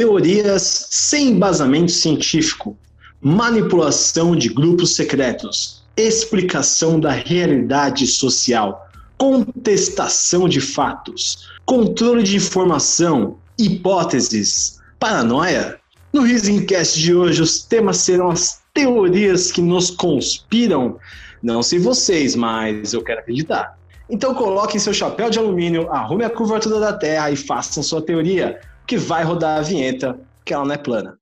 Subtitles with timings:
[0.00, 2.74] teorias sem embasamento científico,
[3.20, 14.80] manipulação de grupos secretos, explicação da realidade social, contestação de fatos, controle de informação, hipóteses,
[14.98, 15.78] paranoia.
[16.14, 20.96] No Risencast de hoje, os temas serão as teorias que nos conspiram.
[21.42, 23.78] Não sei vocês, mas eu quero acreditar.
[24.08, 28.58] Então coloquem seu chapéu de alumínio, arrume a curvatura da Terra e façam sua teoria,
[28.86, 31.18] que vai rodar a vinheta, que ela não é plana.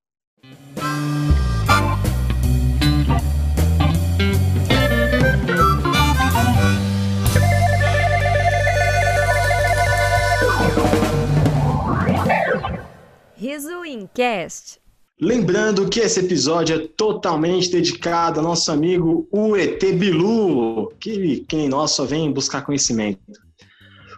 [13.36, 14.80] Riso Incast.
[15.20, 21.68] Lembrando que esse episódio é totalmente dedicado ao nosso amigo o ET Bilu, que quem
[21.68, 23.47] nós só vem buscar conhecimento.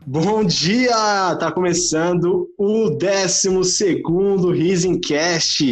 [0.06, 1.36] Bom dia!
[1.36, 4.02] Tá começando o 12
[4.50, 5.62] Risencast.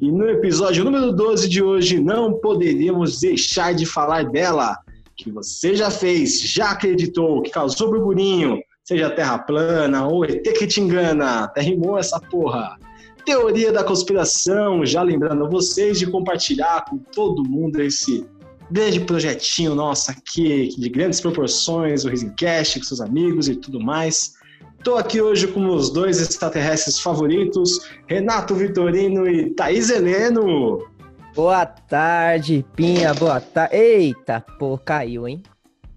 [0.00, 4.78] E no episódio número 12 de hoje não poderíamos deixar de falar dela,
[5.16, 10.66] que você já fez, já acreditou, que causou burburinho, seja terra plana ou ET que
[10.66, 12.78] te engana, até rimou essa porra.
[13.26, 18.24] Teoria da conspiração, já lembrando vocês de compartilhar com todo mundo esse
[18.72, 24.34] grande projetinho nosso aqui, de grandes proporções, o Risencast, com seus amigos e tudo mais.
[24.78, 30.88] Estou aqui hoje com os dois extraterrestres favoritos, Renato Vitorino e Thaís Heleno.
[31.34, 33.76] Boa tarde, Pinha, boa tarde.
[33.76, 35.42] Eita, pô, caiu, hein?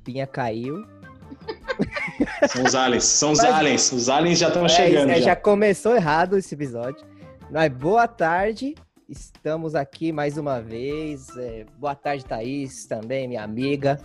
[0.04, 0.86] Pinha caiu.
[2.48, 3.92] São os aliens, são os Mas, aliens.
[3.92, 5.10] Os aliens já estão é, chegando.
[5.10, 5.26] É, já.
[5.26, 7.06] já começou errado esse episódio.
[7.52, 8.76] Mas boa tarde,
[9.10, 11.36] estamos aqui mais uma vez.
[11.38, 14.00] É, boa tarde, Thaís, também, minha amiga.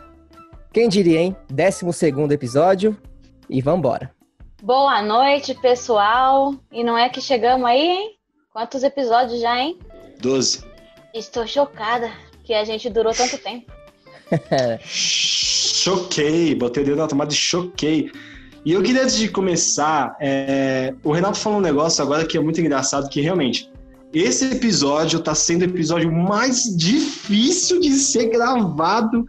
[0.73, 1.37] Quem diria, hein?
[1.51, 2.97] 12 segundo episódio
[3.49, 4.15] e vambora.
[4.63, 6.55] Boa noite, pessoal.
[6.71, 8.17] E não é que chegamos aí, hein?
[8.53, 9.79] Quantos episódios já, hein?
[10.21, 10.65] 12.
[11.15, 12.11] Estou chocada
[12.45, 13.73] que a gente durou tanto tempo.
[14.85, 18.11] choquei, botei o dedo na tomada e choquei.
[18.65, 20.95] E eu queria, antes de começar, é...
[21.03, 23.70] o Renato falou um negócio agora que é muito engraçado, que realmente,
[24.13, 29.27] esse episódio está sendo o episódio mais difícil de ser gravado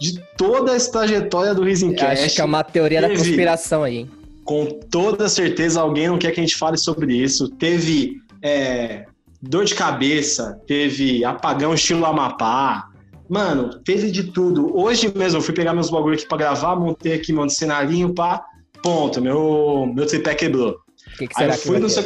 [0.00, 2.24] de toda essa trajetória do Risencast.
[2.24, 4.10] Acho que é uma teoria Teve, da conspiração aí, hein?
[4.44, 7.48] Com toda certeza, alguém não quer que a gente fale sobre isso.
[7.48, 9.04] Teve é,
[9.40, 12.88] dor de cabeça, teve apagão estilo Amapá,
[13.32, 14.76] Mano, teve de tudo.
[14.76, 18.44] Hoje mesmo eu fui pegar meus bagulho aqui pra gravar, montei aqui meu cenarinho, pá,
[18.82, 20.76] ponto, meu, meu tripé quebrou.
[21.16, 22.02] Que que Aí eu fui no seu...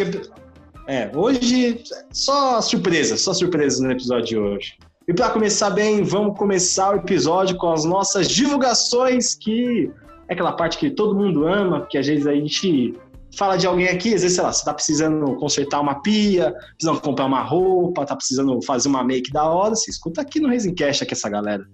[0.86, 1.82] É, hoje
[2.12, 4.78] só surpresa, só surpresa no episódio de hoje.
[5.08, 9.91] E para começar bem, vamos começar o episódio com as nossas divulgações, que
[10.28, 12.94] é aquela parte que todo mundo ama, porque às vezes a gente
[13.36, 17.00] fala de alguém aqui, às vezes, sei lá, você tá precisando consertar uma pia, precisando
[17.00, 21.03] comprar uma roupa, tá precisando fazer uma make da hora, você escuta aqui no Resencast
[21.03, 21.66] aqui essa galera.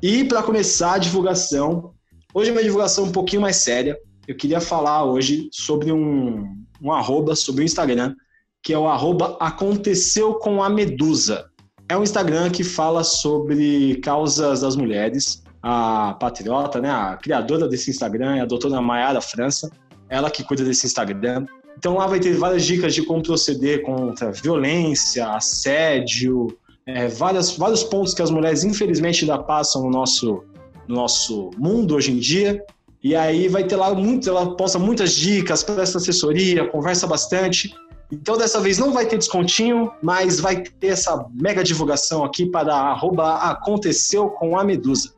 [0.00, 1.92] E para começar a divulgação,
[2.32, 3.96] hoje é uma divulgação um pouquinho mais séria.
[4.26, 8.14] Eu queria falar hoje sobre um, um arroba, sobre o Instagram,
[8.62, 11.46] que é o arroba Aconteceu com a Medusa.
[11.88, 15.42] É um Instagram que fala sobre causas das mulheres.
[15.62, 19.70] A patriota, né, a criadora desse Instagram é a doutora Mayara França
[20.12, 21.46] ela que cuida desse Instagram.
[21.78, 26.48] Então lá vai ter várias dicas de como proceder contra violência, assédio,
[26.86, 30.44] é, várias, vários pontos que as mulheres infelizmente ainda passam no nosso,
[30.86, 32.62] no nosso mundo hoje em dia.
[33.02, 37.74] E aí vai ter lá muito, ela posta muitas dicas, presta assessoria, conversa bastante.
[38.12, 42.74] Então dessa vez não vai ter descontinho, mas vai ter essa mega divulgação aqui para
[42.74, 45.14] arroba aconteceu com a Medusa.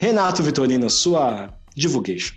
[0.00, 2.34] Renato Vitorino, sua divulgation.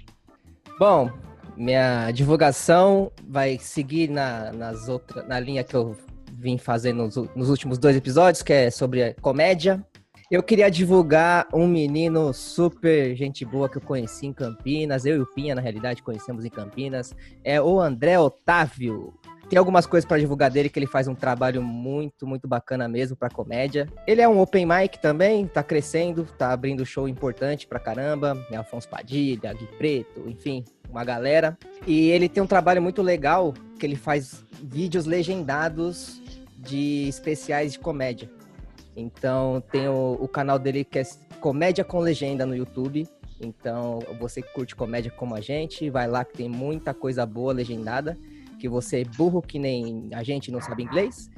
[0.78, 1.10] Bom,
[1.56, 5.96] minha divulgação vai seguir na, nas outra, na linha que eu
[6.34, 9.82] vim fazendo nos, nos últimos dois episódios, que é sobre comédia.
[10.30, 15.06] Eu queria divulgar um menino super gente boa que eu conheci em Campinas.
[15.06, 17.16] Eu e o Pinha, na realidade, conhecemos em Campinas.
[17.44, 19.14] É o André Otávio.
[19.54, 23.16] Tem algumas coisas para divulgar dele que ele faz um trabalho muito, muito bacana mesmo
[23.16, 23.88] para comédia.
[24.08, 28.36] Ele é um open mic também, tá crescendo, tá abrindo show importante pra caramba.
[28.50, 31.56] É Afonso Padilha, Gui Preto, enfim, uma galera.
[31.86, 36.20] E ele tem um trabalho muito legal que ele faz vídeos legendados
[36.58, 38.32] de especiais de comédia.
[38.98, 41.04] Então tem o, o canal dele que é
[41.40, 43.08] Comédia com Legenda no YouTube.
[43.40, 47.54] Então você que curte comédia como a gente, vai lá que tem muita coisa boa
[47.54, 48.18] legendada.
[48.64, 51.30] Que você é burro que nem a gente não sabe inglês.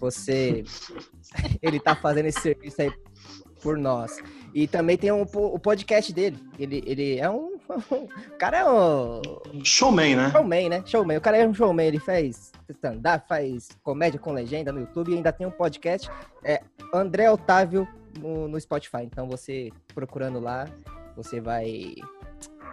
[0.00, 0.64] Você.
[1.60, 2.90] ele tá fazendo esse serviço aí
[3.62, 4.18] por nós.
[4.54, 6.38] E também tem um, o podcast dele.
[6.58, 9.20] Ele, ele é um O cara é um
[9.62, 10.30] Showman, né?
[10.30, 10.82] showman, né?
[10.86, 11.18] Showman.
[11.18, 11.86] O cara é um showman.
[11.86, 16.10] Ele faz stand-up, faz comédia com legenda no YouTube e ainda tem um podcast.
[16.42, 16.62] É
[16.94, 17.86] André Otávio
[18.18, 19.02] no, no Spotify.
[19.02, 20.66] Então você procurando lá,
[21.14, 21.96] você vai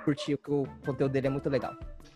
[0.01, 1.74] curtir que o conteúdo dele é muito legal.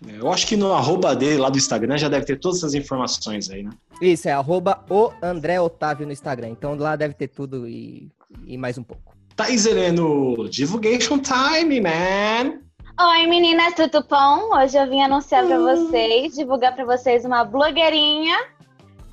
[0.07, 3.49] Eu acho que no arroba dele lá do Instagram já deve ter todas essas informações
[3.49, 3.71] aí, né?
[4.01, 6.49] Isso, é arroba o André Otávio no Instagram.
[6.49, 8.11] Então lá deve ter tudo e,
[8.45, 9.15] e mais um pouco.
[9.35, 12.59] Thaís Heleno, Divulgation Time, man!
[12.97, 14.57] Oi meninas, tudo bom?
[14.57, 18.37] Hoje eu vim anunciar pra vocês, divulgar pra vocês uma blogueirinha.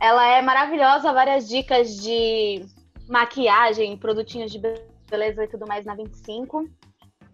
[0.01, 2.65] Ela é maravilhosa, várias dicas de
[3.09, 4.61] maquiagem, produtinhos de
[5.11, 6.69] beleza e tudo mais na 25.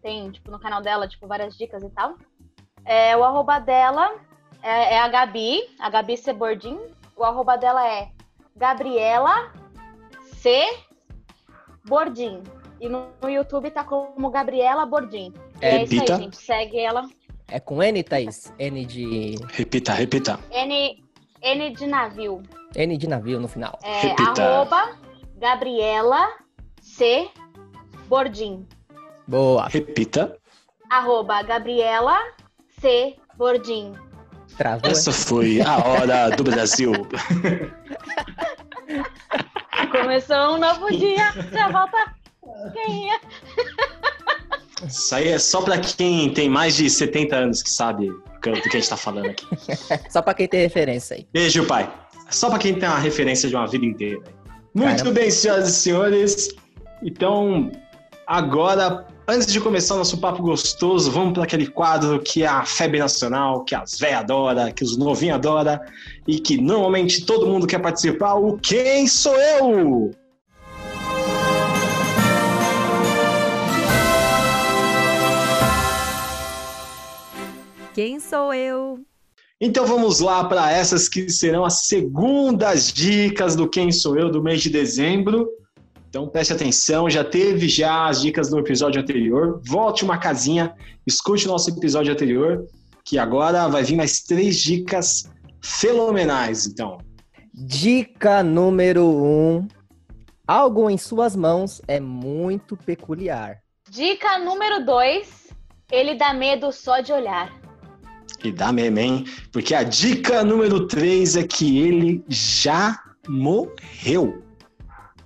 [0.03, 2.15] Tem, tipo, no canal dela, tipo, várias dicas e tal.
[2.85, 4.15] É, o arroba dela
[4.63, 6.79] é, é a Gabi, a Gabi Cebordim.
[7.17, 8.11] O arroba dela é
[8.57, 9.53] Gabriela
[10.37, 10.65] C.
[11.85, 12.43] Bordim.
[12.81, 15.33] E no, no YouTube tá como Gabriela Bordim.
[15.61, 16.15] É, É, isso repita.
[16.17, 16.37] aí, gente.
[16.37, 17.09] Segue ela.
[17.49, 18.53] É com N, Thaís?
[18.59, 19.37] N de.
[19.49, 20.39] Repita, repita.
[20.53, 21.03] N,
[21.43, 22.43] N de navio.
[22.77, 23.79] N de navio no final.
[23.83, 24.45] É Repita.
[24.45, 24.97] arroba
[25.39, 26.29] Gabriela
[26.81, 27.29] C.
[28.07, 28.67] Bordim.
[29.29, 29.69] Boa.
[29.69, 30.37] Repita.
[30.89, 32.19] Arroba Gabriela
[32.81, 33.15] C.
[33.37, 33.93] Bordim.
[34.57, 34.91] Travou.
[34.91, 36.93] Essa foi a hora do Brasil.
[39.93, 42.19] Começou um novo dia, já volta
[42.73, 43.21] quem é?
[44.87, 48.49] Isso aí é só pra quem tem mais de 70 anos que sabe do que
[48.49, 49.47] a gente tá falando aqui.
[50.09, 51.27] Só pra quem tem referência aí.
[51.33, 51.93] Beijo, pai.
[52.31, 54.23] Só pra quem tem uma referência de uma vida inteira.
[54.73, 55.11] Muito Caramba.
[55.11, 56.49] bem, senhoras e senhores.
[57.03, 57.73] Então,
[58.29, 62.63] agora, antes de começar o nosso papo gostoso, vamos para aquele quadro que é a
[62.63, 65.81] febre nacional, que as véias adoram, que os novinhos adoram
[66.27, 68.35] e que normalmente todo mundo quer participar.
[68.35, 70.11] O Quem Sou Eu?
[77.95, 79.01] Quem sou eu?
[79.61, 84.43] Então vamos lá para essas que serão as segundas dicas do Quem Sou Eu do
[84.43, 85.49] mês de dezembro.
[86.09, 89.61] Então preste atenção, já teve já as dicas do episódio anterior.
[89.67, 90.75] Volte uma casinha,
[91.07, 92.67] escute o nosso episódio anterior,
[93.05, 95.31] que agora vai vir mais três dicas
[95.63, 96.67] fenomenais.
[96.67, 96.99] Então,
[97.61, 99.67] Dica número um.
[100.47, 103.59] Algo em suas mãos é muito peculiar.
[103.91, 105.49] Dica número 2.
[105.91, 107.53] Ele dá medo só de olhar.
[108.45, 109.25] e dá meme, hein?
[109.51, 112.97] Porque a dica número três é que ele já
[113.27, 114.45] morreu.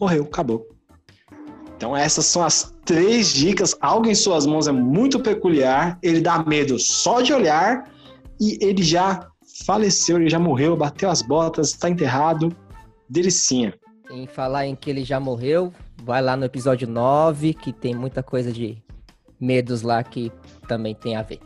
[0.00, 0.71] Morreu, acabou.
[1.82, 3.76] Então essas são as três dicas.
[3.81, 5.99] Algo em suas mãos é muito peculiar.
[6.00, 7.90] Ele dá medo só de olhar
[8.40, 9.29] e ele já
[9.67, 12.56] faleceu, ele já morreu, bateu as botas, está enterrado.
[13.08, 13.75] Delicinha.
[14.12, 15.73] Em falar em que ele já morreu,
[16.05, 18.81] vai lá no episódio 9, que tem muita coisa de
[19.40, 20.31] medos lá que
[20.69, 21.40] também tem a ver.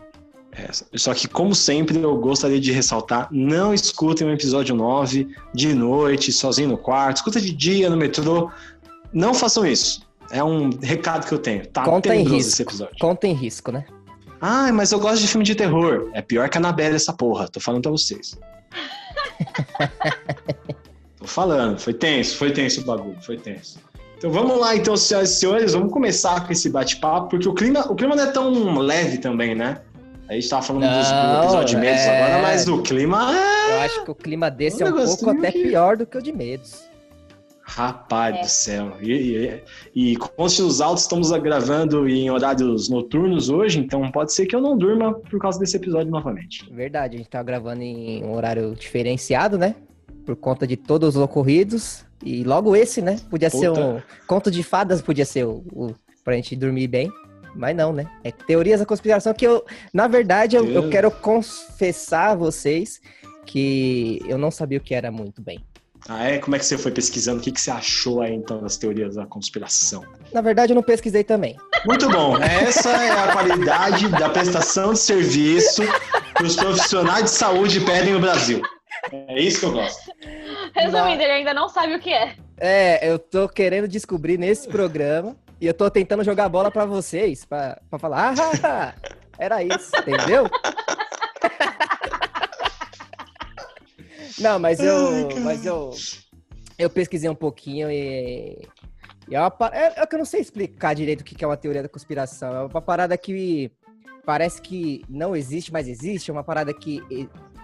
[0.53, 0.69] É,
[0.99, 6.31] só que, como sempre, eu gostaria de ressaltar: não escutem o episódio 9 de noite,
[6.31, 8.51] sozinho no quarto, escuta de dia no metrô.
[9.15, 10.06] Não façam isso.
[10.31, 11.67] É um recado que eu tenho.
[11.67, 12.37] Tá Conta em risco.
[12.53, 12.95] esse episódio.
[13.01, 13.85] Conta em risco, né?
[14.41, 16.11] Ah, mas eu gosto de filme de terror.
[16.13, 17.49] É pior que a Anabelle essa porra.
[17.49, 18.37] Tô falando pra vocês.
[21.19, 21.79] Tô falando.
[21.79, 23.17] Foi tenso, foi tenso o bagulho.
[23.23, 23.79] Foi tenso.
[24.19, 25.73] Então vamos lá, então, senhoras e senhores.
[25.73, 29.55] Vamos começar com esse bate-papo, porque o clima, o clima não é tão leve também,
[29.55, 29.81] né?
[30.29, 32.23] A gente tava falando dos- do Não, episódio de medos é.
[32.25, 33.73] agora, mas o clima é.
[33.77, 36.19] Eu acho que o clima desse Um é um pouco até que- pior do que
[36.19, 36.83] o de medos.
[37.69, 38.41] Rapaz É.
[38.43, 38.93] do céu.
[39.03, 39.63] E,
[39.95, 44.55] e, e conste nos autos, estamos gravando em horários noturnos hoje, então pode ser que
[44.55, 46.65] eu não durma por causa desse episódio novamente.
[46.73, 49.75] Verdade, a gente tá gravando em um horário diferenciado, né?
[50.25, 52.05] Por conta de todos os ocorridos.
[52.25, 53.19] E logo esse, né?
[53.29, 53.81] Podia ser Puta.
[53.85, 54.03] um.
[54.27, 55.95] Conto de fadas podia ser o, o.
[56.25, 57.13] pra gente dormir bem.
[57.55, 58.07] Mas não, né?
[58.23, 59.65] É teorias da conspiração que eu.
[59.93, 63.01] Na verdade, eu, eu quero confessar a vocês
[63.45, 65.61] que eu não sabia o que era muito bem.
[66.09, 66.39] Ah, é?
[66.39, 67.41] Como é que você foi pesquisando?
[67.41, 70.05] O que, que você achou aí, então, das teorias da conspiração?
[70.33, 71.57] Na verdade, eu não pesquisei também.
[71.85, 72.37] Muito bom.
[72.39, 75.83] Essa é a qualidade da prestação de serviço
[76.37, 78.63] que os profissionais de saúde pedem no Brasil.
[79.13, 80.11] É isso que eu gosto.
[80.75, 82.35] Resumindo, ele ainda não sabe o que é.
[82.59, 87.45] É, eu tô querendo descobrir nesse programa e eu tô tentando jogar bola pra vocês,
[87.45, 88.95] pra, pra falar, ah,
[89.39, 90.49] era isso, entendeu?
[94.39, 95.91] Não, mas eu, mas eu,
[96.79, 98.69] eu pesquisei um pouquinho e,
[99.29, 101.57] e é, uma, é, é que eu não sei explicar direito o que é uma
[101.57, 102.55] teoria da conspiração.
[102.55, 103.71] É uma parada que
[104.25, 106.31] parece que não existe, mas existe.
[106.31, 107.03] É uma parada que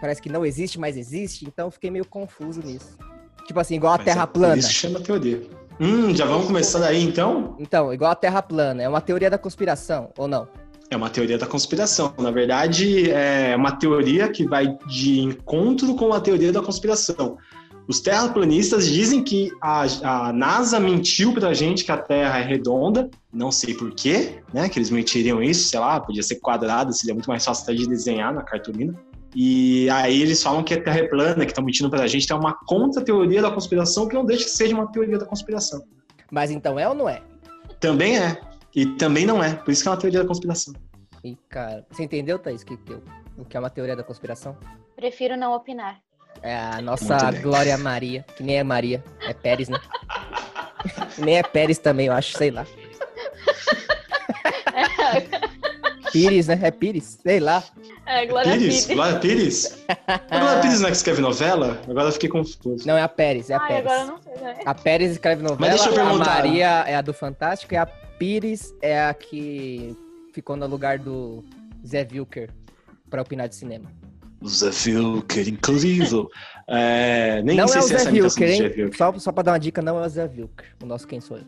[0.00, 1.44] parece que não existe, mas existe.
[1.46, 2.96] Então eu fiquei meio confuso nisso.
[3.46, 4.56] Tipo assim, igual a Mas Terra é plana.
[4.56, 5.42] Isso chama teoria.
[5.80, 7.56] Hum, já vamos começar daí, então?
[7.58, 10.46] Então, igual a Terra plana, é uma teoria da conspiração, ou não?
[10.92, 12.12] É uma teoria da conspiração.
[12.18, 17.38] Na verdade, é uma teoria que vai de encontro com a teoria da conspiração.
[17.88, 23.08] Os terraplanistas dizem que a, a NASA mentiu pra gente que a Terra é redonda.
[23.32, 24.68] Não sei por quê, né?
[24.68, 27.88] Que eles mentiriam isso, sei lá, podia ser quadrada, seria muito mais fácil até de
[27.88, 28.94] desenhar na cartolina.
[29.34, 32.24] E aí eles falam que a Terra é plana, que estão mentindo pra gente.
[32.24, 35.82] Então é uma contra-teoria da conspiração que não deixa de ser uma teoria da conspiração.
[36.30, 37.22] Mas então é ou não é?
[37.80, 38.51] Também é.
[38.74, 39.54] E também não é.
[39.54, 40.74] Por isso que é uma teoria da conspiração.
[41.22, 42.98] E, cara, você entendeu, Thaís, que, que,
[43.38, 44.56] o que é uma teoria da conspiração?
[44.96, 46.00] Prefiro não opinar.
[46.42, 47.30] É a nossa.
[47.40, 49.78] Glória Maria, que nem é Maria, é Pérez, né?
[51.18, 52.66] nem é Pérez também, eu acho, sei lá.
[56.10, 56.58] Pires, né?
[56.62, 57.62] É Pires, sei lá.
[58.06, 58.82] É, Glória Pires?
[58.82, 58.96] Pires.
[58.96, 59.84] Glória Pires?
[60.06, 61.80] A Glória Pires não é que escreve novela?
[61.88, 62.86] Agora eu fiquei confuso.
[62.86, 63.86] Não, é a Pérez, é a Ai, Pérez.
[63.86, 64.34] agora eu não sei.
[64.42, 64.54] né?
[64.66, 66.34] A Pérez escreve novela, deixa eu a perguntar.
[66.34, 67.86] Maria é a do Fantástico e a
[68.18, 69.96] Pires é a que
[70.32, 71.44] ficou no lugar do
[71.86, 72.50] Zé Wilker
[73.10, 73.90] pra opinar de cinema.
[74.46, 76.28] Zé Wilker, incrível.
[76.68, 78.58] É, nem não sei é o se Zé essa é Wilker, do hein?
[78.58, 78.96] Zé Wilker.
[78.96, 81.36] Só, só pra dar uma dica, não é o Zé Wilker, o nosso Quem Sou
[81.36, 81.44] Eu.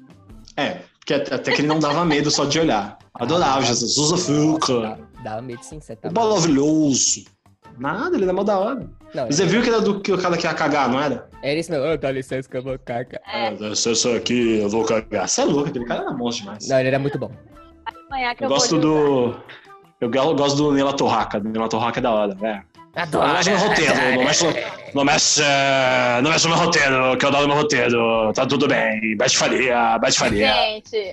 [0.56, 2.98] É, porque até que ele não dava medo só de olhar.
[3.14, 4.20] Adorava Jesus.
[4.20, 4.80] Zé Wilker.
[4.82, 4.98] Dá,
[5.36, 7.24] dá medo sim, você tá maravilhoso.
[7.78, 8.88] Nada, ele é mó da hora.
[9.14, 11.28] Não, O Zé Wilker era do que o cara que ia cagar, não era?
[11.42, 11.82] era esse meu.
[11.84, 13.20] Oh, dá licença que eu vou cagar.
[13.26, 15.28] É, Ah, eu sou aqui, eu vou cagar.
[15.28, 16.68] Você é louco, aquele cara era monstro demais.
[16.68, 17.30] Não, ele era muito bom.
[18.08, 19.34] amanhã que Eu eu, gosto do.
[20.00, 21.38] Eu go- gosto do Nela Torraca.
[21.40, 22.62] Nela Torraca é da hora, velho.
[23.12, 24.46] Não mexe no roteiro, não mexe,
[24.94, 25.42] não mexe,
[26.22, 28.32] não mexe no meu roteiro, que eu adoro meu roteiro.
[28.32, 29.16] Tá tudo bem.
[29.16, 30.52] Bete faria, bete faria.
[30.54, 31.12] Gente,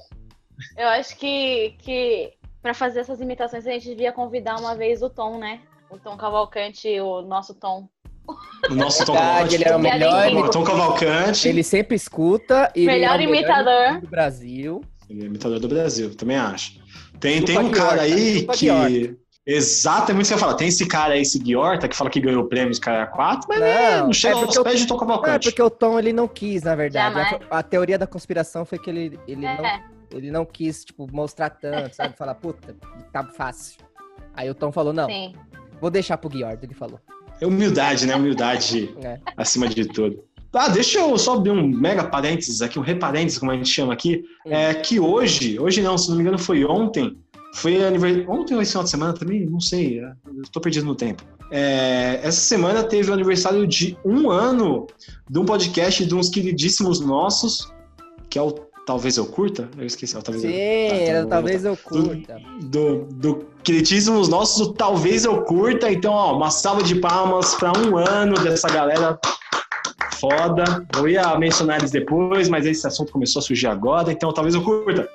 [0.78, 5.10] eu acho que, que pra fazer essas imitações a gente devia convidar uma vez o
[5.10, 5.60] Tom, né?
[5.92, 7.88] O Tom Cavalcante, o nosso Tom.
[8.70, 9.56] O nosso Tom Cavalcante.
[9.56, 11.48] ele é o melhor, Tom- ele- Tom Cavalcante.
[11.48, 14.02] Ele sempre escuta e Melhor ele é o imitador.
[14.02, 14.82] do Brasil.
[15.10, 16.80] Ele é imitador do Brasil, também acho.
[17.20, 18.70] Tem, Chupa tem um cara aí chupa que.
[20.12, 20.54] É muito isso que eu falar.
[20.54, 23.98] Tem esse cara aí, esse Guiorta, que fala que ganhou prêmios cara 4, mas é,
[23.98, 25.50] Não, não chega é aos pés de Tom Não, é Cavalcante.
[25.50, 27.40] porque o Tom ele não quis, na verdade.
[27.50, 29.58] A, a teoria da conspiração foi que ele, ele, É.
[29.58, 32.16] não, ele não quis, tipo, mostrar tanto, sabe?
[32.16, 32.76] Falar, puta,
[33.12, 33.80] tá fácil.
[34.34, 35.34] Aí o Tom falou, não, Sim.
[35.82, 37.00] Vou deixar pro Guiordo, ele falou.
[37.42, 38.16] É humildade, né?
[38.16, 39.20] Humildade É.
[39.36, 40.24] acima de tudo.
[40.54, 43.94] Ah, deixa eu só abrir um mega parênteses aqui, um reparênteses, como a gente chama
[43.94, 44.24] aqui.
[44.46, 44.52] Hum.
[44.52, 47.18] É que hoje, hoje não, se não me engano, foi ontem.
[47.56, 48.30] Foi aniversário.
[48.30, 49.46] Ontem ou esse final de semana também?
[49.46, 50.00] Não sei.
[50.00, 50.12] é,
[50.52, 51.24] Tô perdido no tempo.
[51.52, 54.88] É, essa semana teve o aniversário de um ano
[55.30, 57.70] de um podcast de uns queridíssimos nossos,
[58.30, 58.54] que é o
[58.86, 59.70] Talvez Eu Curta.
[59.78, 62.38] Eu esqueci, Talvez Sim, Eu Tá, vou talvez eu curta.
[62.64, 65.92] do, do queridíssimos nossos, o Talvez Eu Curta.
[65.92, 69.20] Então, ó, uma salva de palmas para um ano dessa galera
[70.20, 70.64] foda.
[70.98, 74.64] Eu ia mencionar eles depois, mas esse assunto começou a surgir agora, então talvez eu
[74.64, 75.08] curta.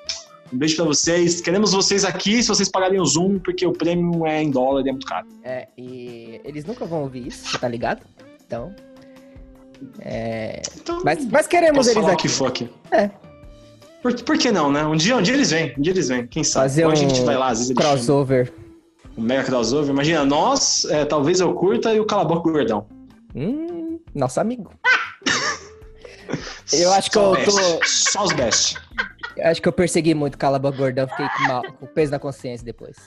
[0.51, 1.41] Um beijo para vocês.
[1.41, 4.89] Queremos vocês aqui se vocês pagarem o Zoom, porque o prêmio é em dólar e
[4.89, 5.27] é muito caro.
[5.43, 8.01] É, e eles nunca vão ouvir isso, tá ligado?
[8.45, 8.73] Então.
[9.99, 12.23] É, Então, mas, mas queremos eles aqui.
[12.23, 12.69] que for aqui.
[12.91, 13.09] É.
[14.01, 14.83] Por, por que não, né?
[14.85, 16.65] Um dia, um dia eles vêm, um dia eles vêm, quem sabe.
[16.69, 18.53] Fazer Ou um a gente vai lá, às vezes crossover.
[19.17, 19.89] um mega crossover.
[19.89, 22.87] Imagina, nós, é, talvez eu curta e o Calaboco Gordão.
[23.35, 24.71] Hum, nosso amigo.
[26.73, 27.85] Eu acho que Só eu tô.
[27.85, 28.75] Só os best.
[29.37, 32.65] Eu acho que eu persegui muito Calaba Gordão, fiquei com, mal- com peso na consciência
[32.65, 32.97] depois.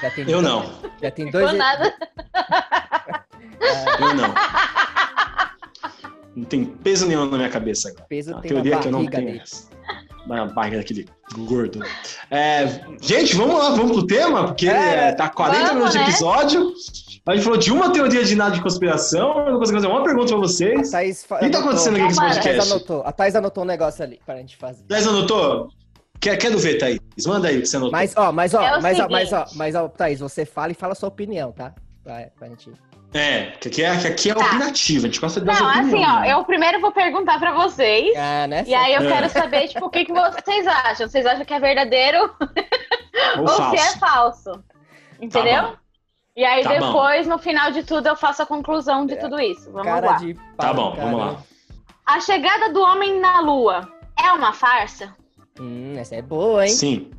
[0.00, 0.72] Já tem Eu dois- não.
[1.02, 1.52] Já tem Ficou dois.
[1.58, 1.92] nada.
[4.00, 4.32] Eu não.
[6.38, 8.04] Não tem peso nenhum na minha cabeça agora.
[8.08, 9.26] Peso A tem na teoria que eu não tenho.
[9.26, 9.40] dele.
[9.42, 9.68] essa.
[10.26, 11.06] Na barriga daquele
[11.46, 11.80] gordo.
[12.30, 15.98] É, gente, vamos lá, vamos pro tema, porque É, é, tá 40 vamos, minutos de
[16.00, 16.04] né?
[16.04, 16.72] episódio.
[17.26, 19.38] A gente falou de uma teoria de nada de conspiração.
[19.46, 20.90] Eu não consigo fazer uma pergunta pra A vocês.
[20.90, 22.32] Thaís fa- O que tá acontecendo aqui com esse Tomara.
[22.32, 22.72] A Thaís podcast?
[22.72, 23.02] anotou.
[23.06, 24.82] A Thaís anotou um negócio ali pra gente fazer.
[24.84, 25.68] Thaís anotou?
[26.20, 27.00] Quer, quero ver, Thaís.
[27.26, 27.92] Manda aí o que você anotou.
[27.92, 30.74] Mas, ó, mas, ó, É mas, ó, mas, ó, mas, ó, Thaís, você fala e
[30.74, 31.74] fala a sua opinião, tá?
[32.04, 32.70] Pra, pra gente.
[33.14, 34.46] É, que aqui é, que aqui é Tá.
[34.46, 35.06] opinativo.
[35.06, 36.32] A gente gosta de dar Não, opinião, assim, ó, né?
[36.34, 38.14] eu primeiro vou perguntar pra vocês.
[38.16, 38.64] Ah, né?
[38.66, 39.06] E aí eu É.
[39.06, 41.08] quero saber, tipo, o que, que vocês acham?
[41.08, 42.34] Vocês acham que é verdadeiro
[43.38, 44.62] Ou ou se é falso?
[45.20, 45.62] Entendeu?
[45.62, 45.76] Tá bom.
[46.36, 46.86] e aí Tá bom.
[46.86, 49.70] depois, no final de tudo, eu faço a conclusão de tudo isso.
[49.72, 50.16] Vamos Cara lá.
[50.18, 51.02] de pau, Tá bom, cara.
[51.04, 51.42] vamos lá.
[52.06, 53.88] A chegada do homem na lua
[54.22, 55.14] é uma farsa?
[55.58, 56.72] Hum, essa é boa, hein?
[56.72, 57.10] Sim.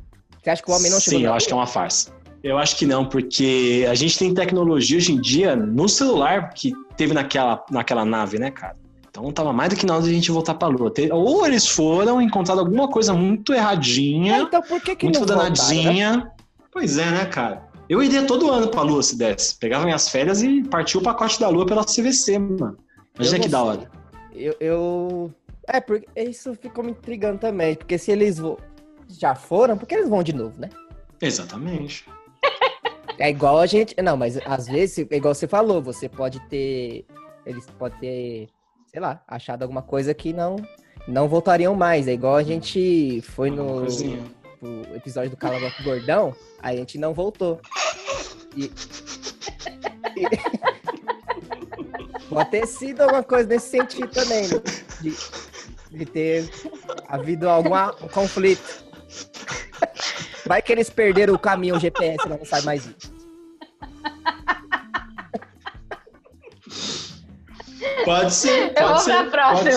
[0.42, 1.64] Você acha que o homem não chegou Sim, na eu acho que é Lua?
[1.64, 2.12] uma farsa.
[2.42, 6.72] Eu acho que não, porque a gente tem tecnologia hoje em dia no celular que
[6.96, 8.76] teve naquela, naquela nave, né, cara?
[9.10, 10.92] Então tava mais do que na hora de a gente voltar pra Lua.
[11.12, 15.26] Ou eles foram, encontraram alguma coisa muito É, erradinha, então por que que muito não
[15.26, 15.56] voltaram, né?
[15.56, 16.32] danadinha.
[16.72, 17.68] Pois é, né, cara?
[17.88, 19.58] Eu iria todo ano pra Lua se desse.
[19.58, 22.78] Pegava minhas férias e partiu o pacote da Lua pela CVC, mano.
[23.16, 23.90] Imagina que da hora.
[24.32, 25.34] Eu, eu...
[25.66, 27.74] É, porque isso ficou me intrigando também.
[27.74, 28.58] Porque se eles vo...
[29.08, 30.70] já foram, por que eles vão de novo, né?
[31.20, 32.06] Exatamente.
[33.20, 33.94] É igual a gente.
[34.02, 37.04] Não, mas às vezes, é igual você falou, você pode ter.
[37.44, 38.48] Eles podem ter,
[38.86, 40.56] sei lá, achado alguma coisa que não,
[41.06, 42.08] não voltariam mais.
[42.08, 43.84] É igual a gente foi no,
[44.96, 47.60] episódio do Calabouço Gordão, aí a gente não voltou.
[48.56, 48.70] E.
[52.30, 54.62] Pode ter sido alguma coisa nesse sentido também, né?
[55.00, 55.14] de,
[55.90, 56.48] de ter
[57.08, 58.84] havido algum um conflito.
[60.50, 63.14] Vai que eles perderam o caminho o GPS, não sabe mais isso.
[68.04, 69.12] Pode ser, Eu pode vou ser.
[69.12, 69.70] pra próxima.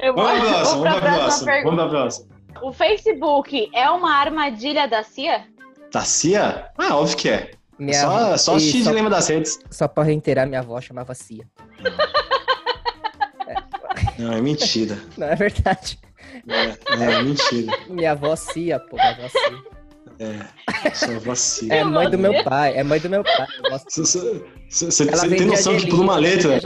[0.00, 1.52] Eu vou, Vamos pra próxima, vou vamos pra próxima próxima.
[1.52, 1.76] pergunta.
[1.76, 2.26] Vamos pra próxima.
[2.62, 5.44] O Facebook é uma armadilha da CIA?
[5.92, 6.68] Da CIA?
[6.76, 7.52] Ah, óbvio que é.
[7.78, 9.58] Minha Só, só e X só, lembra das redes.
[9.70, 11.46] só pra reiterar, minha avó chamava Cia.
[14.18, 14.98] Não, é mentira.
[15.16, 15.98] Não é verdade.
[16.48, 17.76] É, é mentira.
[17.88, 19.80] Minha avó Cia, pô, minha avó Cia.
[20.20, 21.74] É, só vacina.
[21.74, 23.46] É mãe do meu pai, é mãe do meu pai.
[23.88, 26.60] Você, tem noção que por uma letra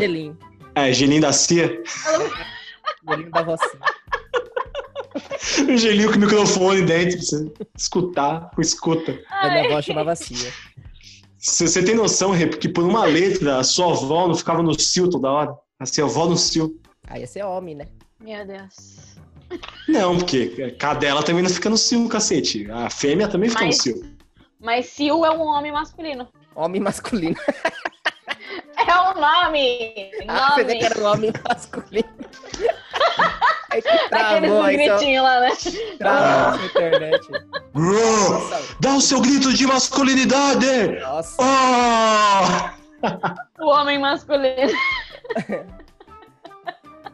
[0.75, 1.83] é gelinho da CIA?
[3.09, 3.81] gelinho da avó Cia.
[5.69, 9.17] Um gelinho com microfone dentro pra você escutar, com escuta.
[9.31, 10.53] A minha avó chamava Cia.
[11.39, 15.09] Você, tem noção, Rê, que por uma letra a sua avó não ficava no cio
[15.09, 15.55] toda hora?
[15.79, 16.81] A sua avó no cio.
[17.07, 17.87] Aí ia ser homem, né?
[18.19, 19.14] Meu Deus.
[19.89, 22.71] Não, porque cadela também não fica no cio, cacete.
[22.71, 24.15] A fêmea também fica Mas- no cio.
[24.61, 26.27] Mas Sil é um homem masculino.
[26.55, 27.37] Homem masculino.
[28.77, 30.11] É um nome!
[30.29, 30.79] Ah, pensei Nome!
[30.79, 32.09] que era um homem masculino.
[33.71, 35.51] Aí que Aqueles travou, do aí só gritinho lá, né?
[35.99, 37.29] travou na internet.
[37.73, 41.01] Nossa, dá o seu grito de masculinidade!
[41.01, 41.43] nossa.
[41.43, 43.65] Oh!
[43.65, 44.73] O homem masculino.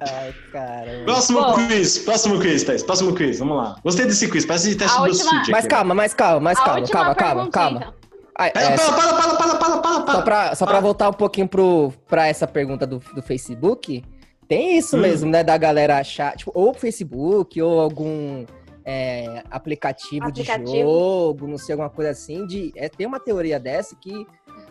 [0.00, 1.04] Ai, caramba.
[1.04, 1.54] Próximo Bom.
[1.68, 2.82] quiz, próximo quiz, Thaís.
[2.82, 3.76] Próximo quiz, vamos lá.
[3.84, 6.62] Gostei desse quiz, parece de teste do última- BuzzFeed Mas calma, mais calma, mais A
[6.64, 7.76] calma, calma, calma, calma.
[7.80, 7.94] então.
[8.38, 10.22] Ai, Pera, é, para, para, para, para, para, para, Só para.
[10.22, 10.80] pra, só pra Ah.
[10.80, 14.02] voltar um pouquinho pro, pra essa pergunta do, do Facebook,
[14.48, 15.00] tem isso Hum.
[15.00, 15.44] mesmo, né?
[15.44, 18.46] Da galera achar, tipo, ou Facebook, ou algum
[18.82, 20.64] é, aplicativo, Aplicativo.
[20.72, 22.46] de jogo, não sei, alguma coisa assim.
[22.46, 24.26] De, é, tem uma teoria dessa que,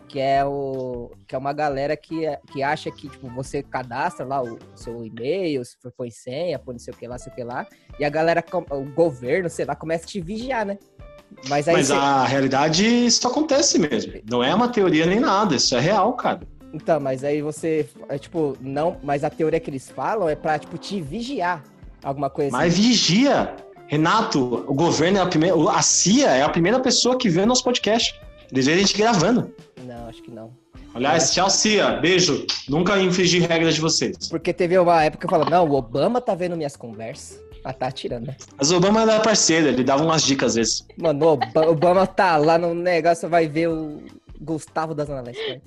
[0.10, 4.26] que, é, o, que é uma galera que, é- que acha que, tipo, você cadastra
[4.26, 7.32] lá o seu e-mail, se for põe senha, põe não sei o que lá, sei
[7.32, 7.66] o que lá,
[8.00, 10.78] e a galera, o governo, sei lá, começa a te vigiar, né?
[11.48, 14.14] Mas aí Mas você- a realidade, isso acontece mesmo.
[14.30, 16.42] Não é uma teoria nem nada, isso é real, cara.
[16.74, 20.58] Então, mas aí você, é, tipo, não, mas a teoria que eles falam é pra,
[20.60, 21.64] tipo, te vigiar.
[22.04, 22.82] Alguma coisa Mas assim.
[22.84, 23.56] vigia.
[23.88, 25.56] Renato, o governo é a primeira.
[25.72, 28.20] A CIA é a primeira pessoa que vê nosso podcast.
[28.52, 29.54] Eles veem a gente gravando.
[29.84, 30.52] Não, acho que não.
[30.94, 31.92] Aliás, tchau, CIA.
[31.98, 32.46] Beijo.
[32.68, 34.16] Nunca infringi regras de vocês.
[34.30, 37.40] Porque teve uma época que eu falava, não, o Obama tá vendo minhas conversas.
[37.64, 38.36] Ah, tá tirando, né?
[38.58, 40.86] Mas o Obama era parceiro, ele dava umas dicas às vezes.
[40.98, 44.02] Mano, o Oba- o Obama tá lá no negócio, vai ver o
[44.40, 45.42] Gustavo da Zona Leste.
[45.50, 45.62] né?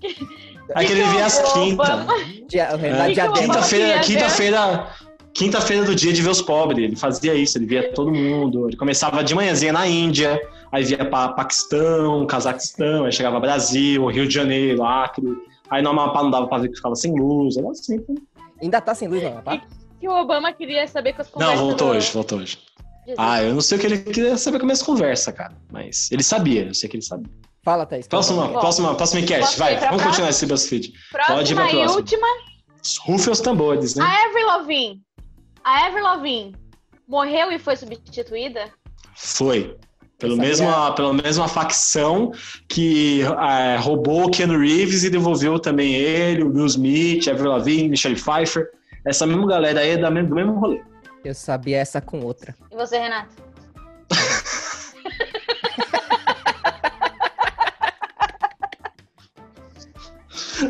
[0.75, 1.83] Aí que ele via as o quinta.
[1.83, 2.07] Obama-
[2.49, 4.88] Dia, o Renato É, Quinta-feira, quinta-feira,
[5.35, 6.83] quinta-feira do dia de ver os pobres.
[6.83, 8.68] Ele fazia isso, ele via todo mundo.
[8.68, 10.40] Ele começava de manhãzinha na Índia,
[10.72, 15.24] aí via para Paquistão, Cazaquistão, aí chegava Brasil, Rio de Janeiro, Acre.
[15.70, 17.96] Aí no Amapá não dava pra ver que ficava sem luz, era assim.
[17.96, 18.14] então.
[18.61, 19.61] Ainda tá sem luz, não, tá?
[20.00, 22.58] Que o Obama queria saber com as Não, conversas voltou do- hoje, voltou hoje.
[23.06, 23.16] Jesus.
[23.18, 25.54] Ah, eu não sei o que ele queria saber com as conversas, cara.
[25.72, 27.30] Mas ele sabia, eu sei que ele sabia.
[27.64, 28.06] Fala, Thaís.
[28.08, 29.74] Próxima, Bom, próxima, próxima enquete, vai.
[29.74, 30.08] Vamos próxima?
[30.11, 30.88] continuar esse BuzzFeed.
[30.88, 31.92] Pode ir Próxima e próxima.
[31.96, 32.26] última.
[33.04, 34.04] Rufem os tambores, né?
[34.04, 35.00] A Avril Lavigne.
[35.64, 36.54] A Avril Lavigne
[37.08, 38.68] morreu e foi substituída?
[39.14, 39.76] Foi.
[40.22, 40.48] Pelo Eu sabia.
[40.48, 42.30] mesma, pela mesma facção
[42.68, 47.88] que é, roubou o Keanu Reeves e devolveu também ele, o Will Smith, Avril Lavigne,
[47.88, 48.70] Michelle Pfeiffer.
[49.04, 50.80] Essa mesma galera aí é da mesmo, do mesmo rolê.
[51.24, 52.54] Eu sabia essa com outra.
[52.70, 53.35] E você, Renato?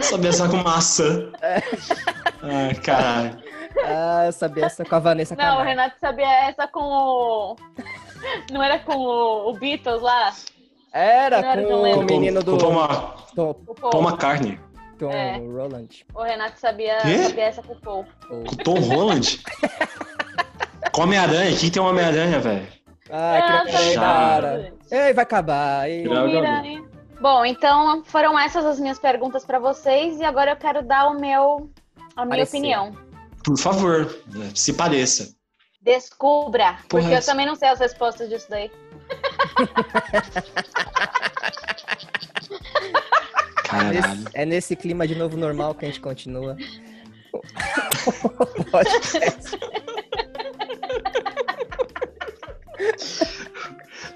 [0.00, 1.30] Sabia só com maçã.
[2.42, 3.42] Ai, caralho.
[3.84, 5.68] Ah, eu sabia essa com a Vanessa Não, o Camargo.
[5.68, 7.56] Renato sabia essa com o.
[8.50, 10.32] Não era com o, o Beatles lá?
[10.92, 12.58] Era com o menino do...
[12.58, 13.90] Com Paul, Tom, O Paul.
[13.90, 14.58] Paul McCartney.
[14.98, 15.38] Tom É.
[15.38, 15.88] Roland.
[16.14, 17.18] O Renato sabia, Quê?
[17.24, 18.06] sabia essa com o Paul.
[18.28, 19.40] Com Tom Holland.
[20.92, 21.56] com Homem-Aranha.
[21.56, 22.66] Quem tem um Homem-Aranha, velho?
[23.10, 24.00] Ah, que sabia.
[24.00, 24.74] da hora.
[24.90, 25.88] Ei, vai acabar.
[25.90, 26.04] Ei.
[27.20, 31.14] Bom, então foram essas as minhas perguntas pra vocês e agora eu quero dar o
[31.20, 31.70] meu
[32.16, 32.56] a minha Parecer.
[32.58, 32.92] opinião.
[33.44, 34.18] Por favor,
[34.54, 35.34] se pareça.
[35.82, 38.70] Descubra, porque eu também não sei as respostas disso daí.
[43.64, 44.24] Caralho.
[44.34, 46.56] É nesse clima de novo normal que a gente continua.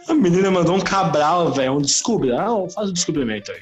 [0.08, 1.72] A menina mandou um cabral, velho.
[1.72, 2.40] Um descubra.
[2.40, 3.60] Ah, faz o descobrimento aí.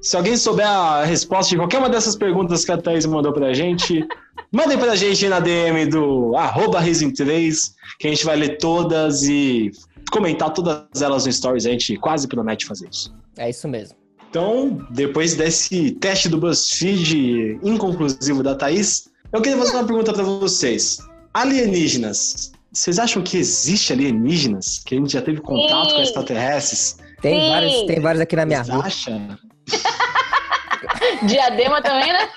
[0.00, 3.52] Se alguém souber a resposta de qualquer uma dessas perguntas que a Thaís mandou pra
[3.54, 4.06] gente,
[4.54, 9.72] mandem pra gente na DM do arroba 3 que a gente vai ler todas e
[10.10, 11.66] comentar todas elas no Stories.
[11.66, 13.14] A gente quase promete fazer isso.
[13.36, 13.96] É isso mesmo.
[14.30, 20.22] Então, depois desse teste do BuzzFeed inconclusivo da Thaís, eu queria fazer uma pergunta pra
[20.22, 20.98] vocês.
[21.32, 22.52] Alienígenas.
[22.72, 24.82] Vocês acham que existe alienígenas?
[24.84, 25.96] Que a gente já teve contato Sim.
[25.96, 26.96] com extraterrestres?
[27.22, 27.48] Tem Sim.
[27.48, 28.86] vários, tem vários aqui na minha Vocês rua.
[28.86, 29.38] acham?
[31.26, 32.28] Diadema também, né?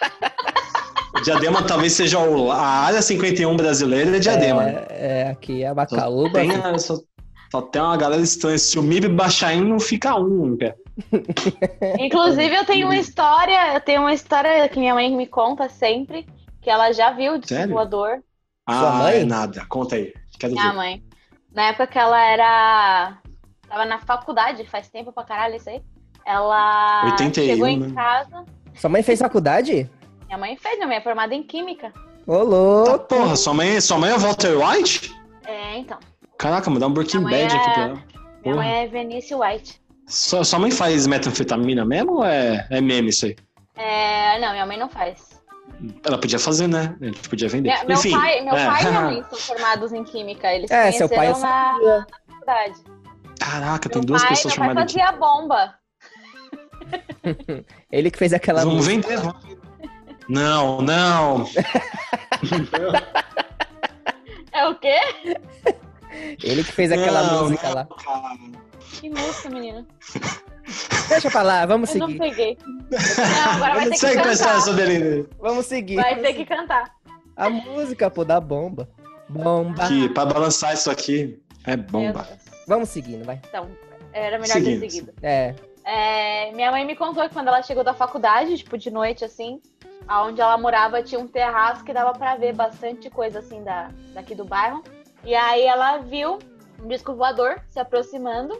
[1.24, 4.64] Diadema talvez seja o- a área 51 brasileira é Diadema.
[4.64, 6.40] É, é, aqui é a Só Bacaúba.
[6.40, 6.98] tem, só,
[7.52, 8.58] só tem uma galera estranha.
[8.58, 10.76] Se o MIB baixar em, não fica um pé.
[12.00, 16.26] Inclusive, eu tenho uma história, eu tenho uma história que minha mãe me conta sempre,
[16.62, 18.18] que ela já viu o disco voador.
[18.70, 19.16] Sua Ah, mãe?
[19.22, 19.66] é nada.
[19.70, 20.14] Conta aí.
[20.40, 20.76] Quero Minha ver.
[20.76, 21.04] mãe.
[21.54, 23.18] Na época que ela era.
[23.68, 25.82] Tava na faculdade, faz tempo pra caralho isso aí.
[26.26, 27.94] Ela 81, chegou em né?
[27.96, 28.44] casa.
[28.76, 29.90] Sua mãe fez faculdade?
[30.28, 31.92] Minha mãe fez, minha mãe é formada em Química.
[32.26, 33.00] Ô, Tá, louco.
[33.06, 35.16] porra, sua mãe, sua mãe é Walter White?
[35.46, 35.98] É, então.
[36.38, 37.94] Caraca, me dá um Breaking Bad aqui é- pra ela.
[37.94, 38.04] Minha
[38.44, 38.56] Porra.
[38.58, 39.82] mãe é Venice White.
[40.08, 43.36] Sua, sua mãe faz metanfetamina mesmo ou é, é meme isso aí?
[43.76, 45.38] É, não, minha mãe não faz.
[46.04, 46.96] Ela podia fazer, né?
[47.02, 47.70] A gente podia vender.
[47.70, 48.66] Minha- meu Enfim, pai, meu é.
[48.66, 50.52] pai e minha mãe são formados em Química.
[50.54, 52.76] Eles É, se seu pai na, na faculdade.
[53.40, 55.02] Caraca, tem Meu duas pai, pessoas meu pai chamadas aqui.
[55.04, 55.74] fazia bomba.
[57.92, 59.08] Ele que fez aquela Vamos música.
[59.10, 59.67] vender, vamos vender.
[60.30, 61.46] Não, não.
[64.52, 65.00] É o quê?
[66.44, 67.86] Ele que fez aquela Não, música não, lá.
[67.86, 68.38] cara.
[69.00, 69.86] Que música, menina.
[71.10, 72.20] Deixa pra lá, vamos Eu não seguir.
[72.20, 72.58] peguei.
[72.66, 74.62] Não, agora vai ter que cantar.
[74.62, 75.26] sobre.
[75.40, 75.96] Vamos seguir.
[75.96, 76.96] Vai ter que cantar.
[77.36, 78.90] A música, pô, da bomba.
[79.30, 79.84] Bomba.
[79.84, 82.28] Aqui, pra balançar isso aqui, é bomba.
[82.68, 83.40] Vamos seguindo, vai.
[83.48, 83.70] Então,
[84.12, 84.80] era melhor ter Seguindo.
[84.90, 85.14] seguido.
[85.22, 85.54] É.
[85.86, 89.62] É, minha mãe me contou que quando ela chegou da faculdade, tipo, de noite, assim,
[90.08, 94.34] aonde ela morava tinha um terraço que dava pra ver bastante coisa, assim, da, daqui
[94.36, 94.84] do bairro.
[95.24, 96.40] E aí ela viu
[96.82, 98.56] um disco voador se aproximando.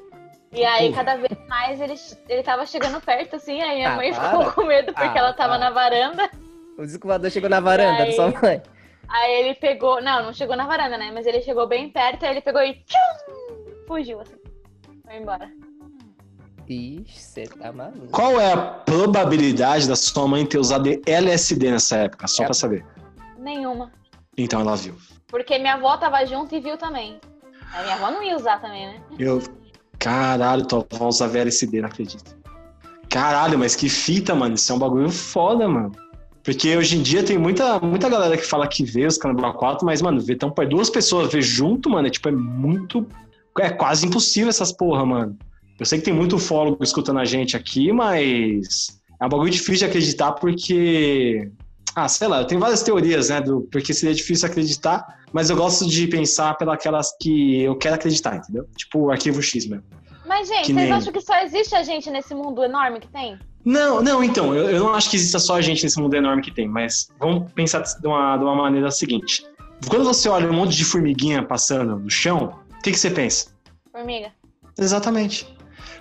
[0.52, 1.96] E aí, cada vez mais, ele,
[2.30, 4.30] ele tava chegando perto, assim, aí minha Ah, mãe para.
[4.30, 5.60] ficou com medo porque Ah, ela tava para.
[5.60, 6.30] na varanda.
[6.78, 8.10] O descobridor chegou na varanda aí?
[8.10, 8.62] da sua mãe.
[9.10, 10.02] Aí ele pegou.
[10.02, 11.12] Não, não chegou na varanda, né?
[11.14, 12.76] Mas ele chegou bem perto, aí ele pegou e.
[12.86, 13.86] Tchum!
[13.88, 14.36] Fugiu, assim.
[15.06, 15.50] Foi embora.
[16.70, 18.08] Ixi, você tá maluco.
[18.12, 22.28] Qual é a probabilidade da sua mãe ter usado LSD nessa época?
[22.28, 22.46] Só É.
[22.46, 22.86] pra saber.
[23.38, 23.92] Nenhuma.
[24.38, 24.96] Então ela viu.
[25.28, 27.20] Porque minha avó tava junto e viu também.
[27.74, 29.02] Aí minha avó não ia usar também, né?
[29.18, 29.42] Eu.
[30.00, 32.38] Caralho, tua avó usava LSD, não acredito.
[33.10, 34.56] Caralho, mas que fita, mano.
[34.56, 35.92] Isso é um bagulho foda, mano.
[36.44, 39.86] Porque hoje em dia tem muita, muita galera que fala que vê os Canibal 4,
[39.86, 43.06] mas, mano, ver tão perto, duas pessoas ver junto, mano, é tipo, é muito.
[43.60, 45.38] É quase impossível essas porra, mano.
[45.80, 49.76] Eu sei que tem muito ufólogo escutando a gente aqui, mas é um bagulho difícil
[49.80, 51.52] de acreditar porque.
[51.96, 53.42] Ah, sei lá, eu tenho várias teorias, né?
[53.42, 58.36] Do porque seria difícil acreditar, mas eu gosto de pensar pelas que eu quero acreditar,
[58.38, 58.68] entendeu?
[58.76, 59.84] Tipo o arquivo X mesmo.
[60.26, 63.08] Mas, gente, Que vocês nem- acham que só existe a gente nesse mundo enorme que
[63.08, 63.40] tem?
[63.66, 66.42] Não, não, então, eu, eu não acho que exista só a gente nesse mundo enorme
[66.42, 69.46] que tem, mas vamos pensar de uma, de uma maneira seguinte.
[69.90, 73.48] Quando você olha um monte de formiguinha passando no chão, o que, que você pensa?
[73.92, 74.32] Formiga.
[74.78, 75.48] Exatamente.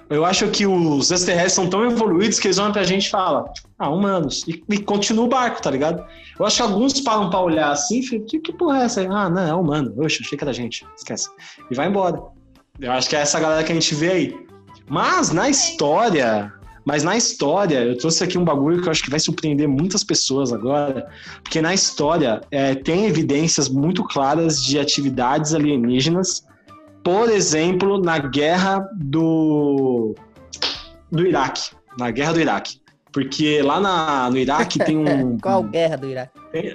[0.09, 3.45] Eu acho que os extraterrestres são tão evoluídos que eles olham pra gente e falam,
[3.79, 6.05] ah, humanos, e, e continua o barco, tá ligado?
[6.39, 9.01] Eu acho que alguns param pra olhar assim e ficam, que, que porra é essa?
[9.01, 9.09] aí?
[9.11, 9.93] Ah, não, é humano.
[9.97, 10.87] Oxe, achei que era gente.
[10.97, 11.29] Esquece.
[11.71, 12.23] E vai embora.
[12.79, 14.47] Eu acho que é essa galera que a gente vê aí.
[14.89, 16.53] Mas na história,
[16.85, 20.05] mas na história, eu trouxe aqui um bagulho que eu acho que vai surpreender muitas
[20.05, 21.09] pessoas agora,
[21.43, 26.47] porque na história é, tem evidências muito claras de atividades alienígenas,
[27.07, 30.13] por exemplo, na guerra do,
[31.09, 31.71] do Iraque.
[31.97, 32.81] Na guerra do Iraque.
[33.13, 35.39] Porque lá na, no Iraque tem um.
[35.39, 36.33] Qual guerra do Iraque?
[36.51, 36.75] tem-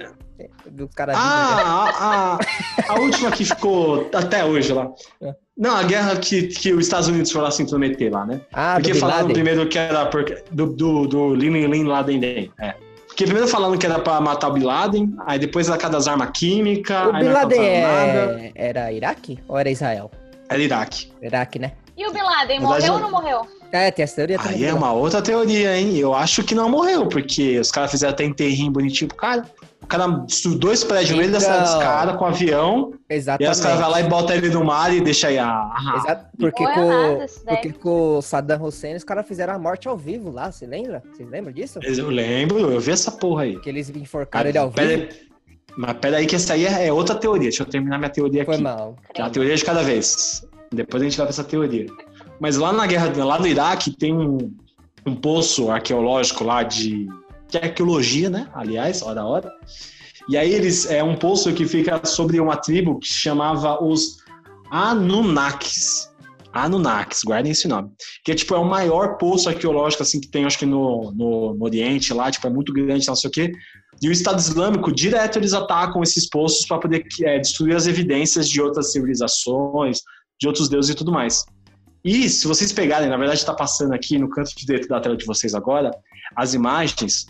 [0.70, 4.90] Do cara ah, a, a, a última que ficou até hoje lá.
[5.20, 5.34] É.
[5.54, 8.40] Não, a guerra que, que os Estados Unidos foram lá se intrometer lá, né?
[8.54, 9.34] Ah, Porque falaram Laden.
[9.34, 12.50] primeiro que era por, do, do, do Lin Lin Laden Den.
[12.58, 12.74] É.
[13.06, 16.08] Porque primeiro falaram que era pra matar o Bin Laden, aí depois era cada das
[16.08, 18.52] armas químicas, O Bin Laden é...
[18.54, 20.10] era Iraque ou era Israel?
[20.52, 21.12] Era Iraque.
[21.20, 21.72] Iraque, né?
[21.96, 23.46] E o Bin Laden, verdade, morreu ou não morreu?
[23.70, 24.54] É, tem essa teoria também.
[24.58, 25.96] Aí é uma outra teoria, hein?
[25.96, 29.44] Eu acho que não morreu, porque os caras fizeram até enterrinho bonitinho pro cara.
[29.82, 31.64] O cara estudou dois prédios no meio dessa Então.
[31.64, 33.62] escada com avião, e aí os Exatamente.
[33.62, 35.70] caras vão lá e botam ele no mar e deixa aí a.
[35.96, 40.30] Exato, porque com, porque com o Saddam Hussein os caras fizeram a morte ao vivo
[40.30, 41.02] lá, você lembra?
[41.12, 41.78] Vocês lembram disso?
[41.82, 43.58] Eu lembro, eu vi essa porra aí.
[43.60, 45.31] Que eles enforcaram ele ao Pera- vivo?
[45.76, 47.48] Mas peraí, que essa aí é é outra teoria.
[47.48, 48.62] Deixa eu terminar minha teoria Foi aqui.
[48.62, 48.96] mal.
[49.14, 50.46] É uma teoria de cada vez.
[50.70, 51.86] Depois a gente vai para essa teoria.
[52.40, 54.54] Mas lá na guerra, lá no Iraque, tem um,
[55.06, 57.06] um poço arqueológico lá de,
[57.48, 58.48] de arqueologia, né?
[58.54, 59.52] Aliás, hora a hora.
[60.28, 64.18] E aí eles é um poço que fica sobre uma tribo que chamava os
[64.70, 66.10] Anunnakis.
[66.52, 67.90] Anunnakis, guardem esse nome.
[68.24, 71.54] Que é tipo é o maior poço arqueológico assim que tem, acho que no, no,
[71.54, 73.52] no Oriente lá, tipo é muito grande, não sei o quê.
[74.00, 78.48] E o Estado Islâmico, direto, eles atacam esses poços para poder é, destruir as evidências
[78.48, 79.98] de outras civilizações,
[80.40, 81.44] de outros deuses e tudo mais.
[82.04, 85.24] E se vocês pegarem, na verdade está passando aqui no canto direito da tela de
[85.24, 85.92] vocês agora,
[86.34, 87.26] as imagens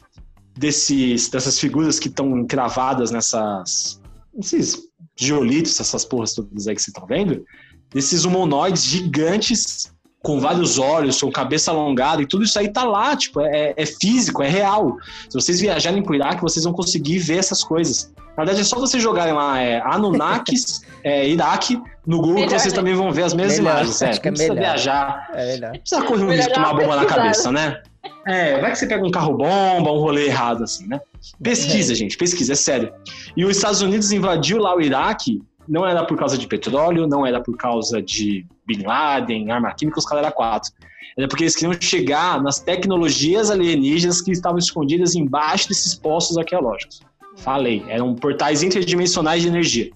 [0.56, 4.00] desses, dessas figuras que estão encravadas nessas,
[4.34, 4.78] nesses
[5.14, 7.44] geolitos, essas porras todas aí que vocês estão vendo,
[7.90, 9.91] desses humanoides gigantes
[10.22, 13.84] com vários olhos, com cabeça alongada, e tudo isso aí tá lá, tipo, é, é
[13.84, 14.96] físico, é real.
[15.28, 18.12] Se vocês viajarem pro Iraque, vocês vão conseguir ver essas coisas.
[18.36, 22.58] Na verdade, é só vocês jogarem lá é, Anunnakis, é, Iraque, no Google, melhor, que
[22.60, 22.78] vocês né?
[22.78, 24.02] também vão ver as mesmas melhor, imagens.
[24.02, 24.68] É, que é precisa melhor.
[24.68, 25.30] viajar.
[25.34, 25.58] É.
[25.58, 27.82] Não precisa correr um risco de tomar uma bomba na cabeça, né?
[28.26, 31.00] É, vai que você pega um carro bomba, um rolê errado, assim, né?
[31.42, 32.92] Pesquisa, gente, pesquisa, é sério.
[33.36, 37.26] E os Estados Unidos invadiu lá o Iraque não era por causa de petróleo, não
[37.26, 40.72] era por causa de Bin Laden, arma química, os caras eram quatro.
[41.16, 47.00] Era porque eles queriam chegar nas tecnologias alienígenas que estavam escondidas embaixo desses postos arqueológicos.
[47.36, 49.90] Falei, eram portais interdimensionais de energia.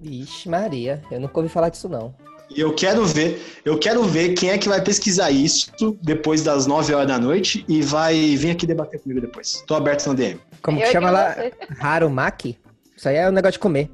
[0.00, 2.14] Vixe, Maria, eu nunca ouvi falar disso não.
[2.54, 5.70] E eu quero ver, eu quero ver quem é que vai pesquisar isso
[6.02, 9.62] depois das 9 horas da noite e vai vir aqui debater comigo depois.
[9.68, 10.40] Tô aberto no DM.
[10.60, 11.36] Como que Eu chama lá?
[11.78, 12.58] Harumaki?
[12.96, 13.88] Isso aí é um negócio de comer.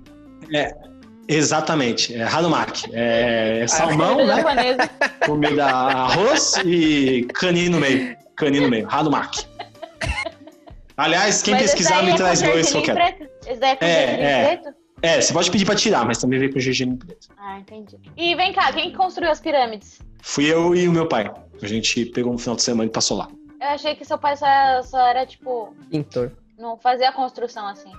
[0.55, 0.75] É,
[1.29, 2.15] exatamente.
[2.15, 2.91] É Hanumaki.
[2.93, 4.43] É salmão, Comida né?
[4.43, 4.91] japonesa.
[5.27, 8.17] Comida arroz e caninho no meio.
[8.37, 8.87] Caninho no meio.
[8.91, 9.47] Hanumaki.
[10.97, 12.97] Aliás, quem Mas pesquisar me é traz dois que eu quero.
[12.99, 13.29] preto?
[13.47, 14.57] Esse daí é com É, é.
[14.57, 14.77] preto?
[15.03, 17.29] É, você pode pedir pra tirar, mas também vem com gergelim preto.
[17.37, 17.99] Ah, entendi.
[18.17, 19.99] E vem cá, quem construiu as pirâmides?
[20.23, 21.31] Fui eu e o meu pai.
[21.63, 23.29] A gente pegou um final de semana e passou lá.
[23.61, 24.47] Eu achei que seu pai só,
[24.85, 26.33] só era, tipo, Pintor.
[26.59, 27.93] não fazia a construção assim.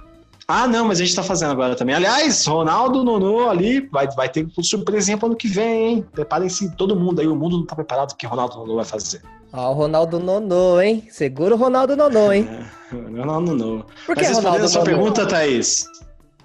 [0.49, 1.93] Ah, não, mas a gente tá fazendo agora também.
[1.93, 6.05] Aliás, Ronaldo, Nono ali, vai, vai ter surpresinha pro ano que vem, hein?
[6.13, 9.21] Preparem-se todo mundo aí, o mundo não tá preparado porque Ronaldo Nono vai fazer.
[9.51, 11.05] Ó, o Ronaldo Nonô, hein?
[11.12, 12.47] Segura o Ronaldo Nonô, hein?
[12.93, 13.86] É, Ronaldo Nono.
[14.05, 15.86] Por que Mas respondendo Ronaldo a sua pergunta, Thaís.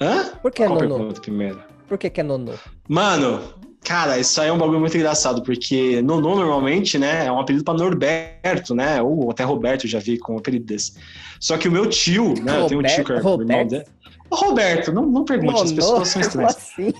[0.00, 0.24] Hã?
[0.42, 0.96] Por que Qual Nonô?
[0.96, 1.62] pergunta primeiro?
[1.86, 2.54] Por que que é Nonô?
[2.88, 3.40] Mano,
[3.84, 7.64] cara, isso aí é um bagulho muito engraçado, porque Nono normalmente, né, é um apelido
[7.64, 9.02] pra Norberto, né?
[9.02, 10.94] Ou até Roberto já vi com um apelido desse.
[11.40, 12.60] Só que o meu tio, né?
[12.60, 13.68] eu tenho um tio que é o irmão Roberto?
[13.68, 13.84] dele.
[14.30, 15.76] Roberto, não, não pergunte, as Nonô?
[15.76, 16.56] pessoas são estranhas.
[16.56, 16.92] assim?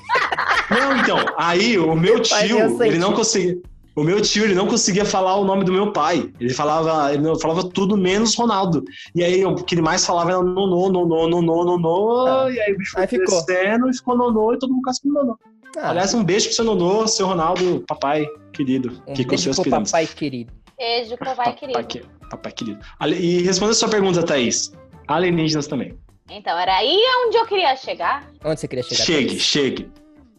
[0.71, 3.59] Não, então, aí o meu tio, ele não conseguia.
[3.95, 6.31] O meu tio, ele não conseguia falar o nome do meu pai.
[6.41, 8.83] Ele falava, ele falava tudo menos Ronaldo.
[9.15, 12.27] E aí o que ele mais falava era nonô, nonô, nonô, nonô.
[12.27, 12.51] Ah.
[12.51, 13.45] E aí o bicho Aí ficou.
[13.45, 15.39] crescendo e ficou nonô e todo mundo casca no nonô.
[15.77, 19.51] Ah, Aliás, um beijo pro seu nonô, seu Ronaldo, papai querido, um que beijo construiu
[19.53, 19.93] as pro pirâmides.
[19.93, 20.53] papai querido.
[20.79, 21.85] Beijo, papai Papai, querido.
[21.87, 22.81] que- papai querido.
[23.07, 24.73] E respondendo a sua pergunta, Thaís.
[25.09, 25.99] Alienígenas também.
[26.31, 29.05] Então, era aí onde eu queria chegar, Onde você queria chegar?
[29.05, 29.43] Chegue, Thaís?
[29.43, 29.91] chegue.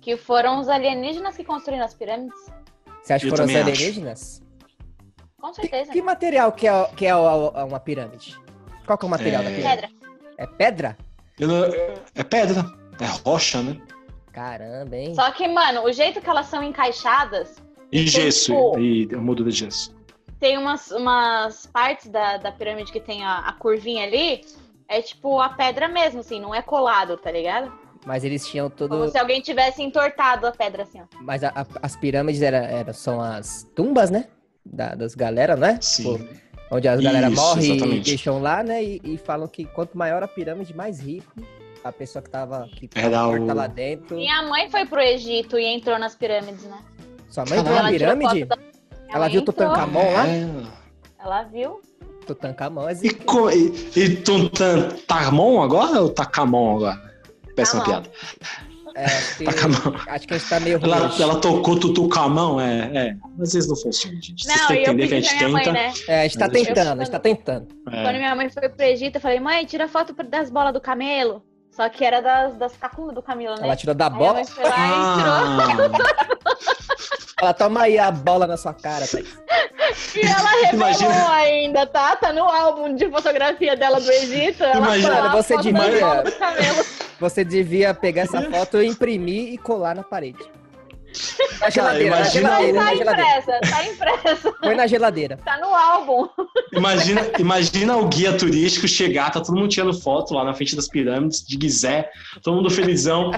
[0.01, 2.37] que foram os alienígenas que construíram as pirâmides.
[3.01, 3.71] Você acha que foram os também acho.
[3.81, 4.43] alienígenas?
[5.39, 5.93] Com certeza.
[5.93, 8.37] Que material que é, que é o- uma pirâmide?
[8.85, 9.45] Qual que é o material É.
[9.45, 9.81] da pirâmide?
[9.81, 9.89] Pedra.
[10.37, 10.97] É pedra?
[11.39, 11.63] Não-
[12.15, 12.65] É pedra,
[12.99, 13.79] é rocha, né?
[14.33, 15.13] Caramba, hein?
[15.15, 17.55] Só que, mano, o jeito que elas são encaixadas,
[17.91, 19.95] E gesso, tipo- e moldura de gesso.
[20.39, 24.41] tem umas, umas partes da, da pirâmide que tem a, a curvinha ali,
[24.89, 27.71] é tipo a pedra mesmo, assim, não é colado, tá ligado?
[28.05, 28.97] Mas eles tinham tudo.
[28.97, 31.05] Como se alguém tivesse entortado a pedra, assim, ó.
[31.21, 34.25] Mas a- a- as pirâmides era, era- são as tumbas, né?
[34.65, 35.77] Da- das galera, né?
[35.79, 36.17] Sim.
[36.17, 36.35] Tipo,
[36.71, 38.83] onde as galera Isso, morre e deixam lá, né?
[38.83, 41.31] E, e falam que quanto maior a pirâmide, mais rico
[41.83, 44.15] a pessoa que tava, que tava morta o- lá dentro.
[44.15, 46.77] Minha mãe foi pro Egito e entrou nas pirâmides, né?
[47.29, 47.77] Sua mãe viu Caralho.
[47.85, 48.45] a Ela tirou pirâmide?
[48.45, 48.57] da-
[49.09, 50.27] Ela viu entrou, Tutankhamon lá?
[50.27, 50.49] É.
[51.23, 51.81] Ela viu.
[52.25, 54.23] Tutankhamon é E, co- e, e
[55.61, 57.13] agora ou Takamon agora?
[57.55, 58.01] Péssima Tamon.
[58.01, 58.11] piada.
[58.95, 59.97] É, acho, que, Takamon.
[60.07, 61.21] acho que a gente tá meio Ela, ruim.
[61.21, 63.15] ela tocou Tutucamão, é, é.
[63.41, 64.43] Às vezes não funciona, gente.
[64.45, 65.49] Vocês Não, têm e que eu entender que a gente tenta.
[65.51, 65.93] mãe, né?
[66.07, 67.67] É, a gente tá Mas eu- tentando, a gente tá tentando.
[67.91, 68.03] é.
[68.03, 71.43] Quando minha mãe foi pro Egito, eu falei, mãe, tira foto das bolas do camelo.
[71.75, 73.61] Só que era das, das caculas do camelo, né?
[73.63, 74.33] Ela tirou da bola.
[74.33, 74.71] lá e.
[74.71, 75.89] Ah,
[77.41, 79.37] Ela toma aí a bola na sua cara, Thaís.
[80.15, 82.15] E ela revelou Imagina- ainda, tá?
[82.15, 84.63] Tá no álbum de fotografia dela do Egito.
[84.63, 86.23] Ela Imagina- Você devia-.
[87.19, 90.39] Você devia pegar essa foto, imprimir e colar na parede.
[91.59, 93.39] Na geladeira, na imagina- geladeira, Tá na geladeira.
[93.39, 94.51] impressa, tá impressa.
[94.61, 95.37] Põe na geladeira.
[95.43, 96.27] Tá no álbum.
[96.73, 100.87] imagina, imagina o guia turístico chegar, tá todo mundo tirando foto lá na frente das
[100.87, 102.09] pirâmides de Gizé,
[102.41, 103.31] todo mundo felizão.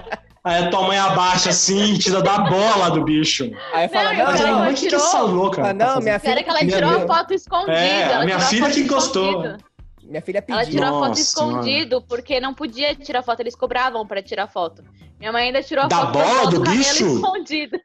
[0.43, 3.49] Aí a tua mãe abaixa assim tira da bola do bicho.
[3.73, 5.61] Aí fala, Não, não, Mas, ela não, mãe, o que, que essa louca?
[5.61, 6.03] Ah, tá não, fazendo?
[6.03, 7.71] minha Sério filha, que ela Minha tirou a filha- foto escondida.
[7.73, 9.29] É, a ela minha tirou filha que gostou.
[9.41, 9.63] escondido.
[10.07, 10.73] Minha filha Ela pediu.
[10.79, 14.83] tirou a foto Nossa escondido porque não podia tirar foto, eles cobravam pra tirar foto.
[15.19, 17.05] Minha mãe ainda tirou a Da foto bola do camelo bicho?
[17.05, 17.79] escondido.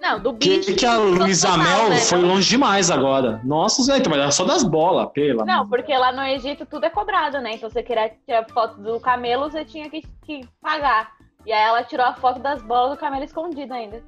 [0.00, 0.74] Não, do Que, bicho.
[0.74, 1.98] que a Luísa Mel né?
[2.00, 3.40] foi Não- longe demais agora.
[3.44, 5.44] Nossa, Zé, mas era só das bolas, pela.
[5.44, 7.54] Não, porque lá no Egito tudo é cobrado, né?
[7.54, 11.12] Então você queria tirar foto do camelo, você tinha que, que pagar.
[11.46, 14.02] E aí ela tirou a foto das bolas do camelo escondido ainda.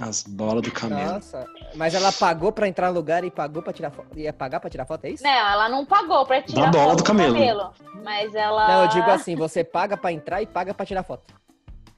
[0.00, 1.12] As bolas do camelo.
[1.12, 4.18] Nossa, mas ela pagou pra entrar no lugar e pagou pra tirar foto.
[4.18, 5.22] Ia pagar pra tirar foto, é isso?
[5.22, 7.74] Não, ela não pagou pra tirar Da bola foto do camelo.
[8.02, 8.66] Mas ela.
[8.68, 11.34] Não, eu digo assim, você paga pra entrar e paga pra tirar foto.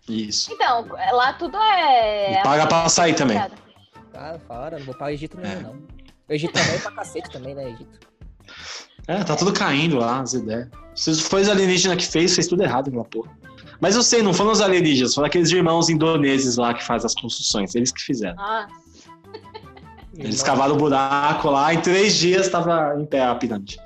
[0.09, 0.53] Isso.
[0.53, 2.41] Então, lá tudo é.
[2.41, 3.39] E paga pra sair também.
[3.39, 5.75] Ah, fora, não vou para o Egito mesmo, não.
[6.29, 8.01] O Egito também é pra cacete também, né, Egito?
[9.07, 10.69] É, tá tudo caindo lá, as ideias.
[10.95, 13.31] Se foi os alienígenas que fez, fez tudo errado aquela porra.
[13.83, 17.15] Mas eu sei, não foram os alienígenas, foram aqueles irmãos indoneses lá que fazem as
[17.17, 17.75] construções.
[17.75, 18.37] Eles que fizeram.
[18.37, 18.69] Nossa.
[20.17, 23.77] Eles cavaram o buraco lá, em três dias tava em pé a pirâmide.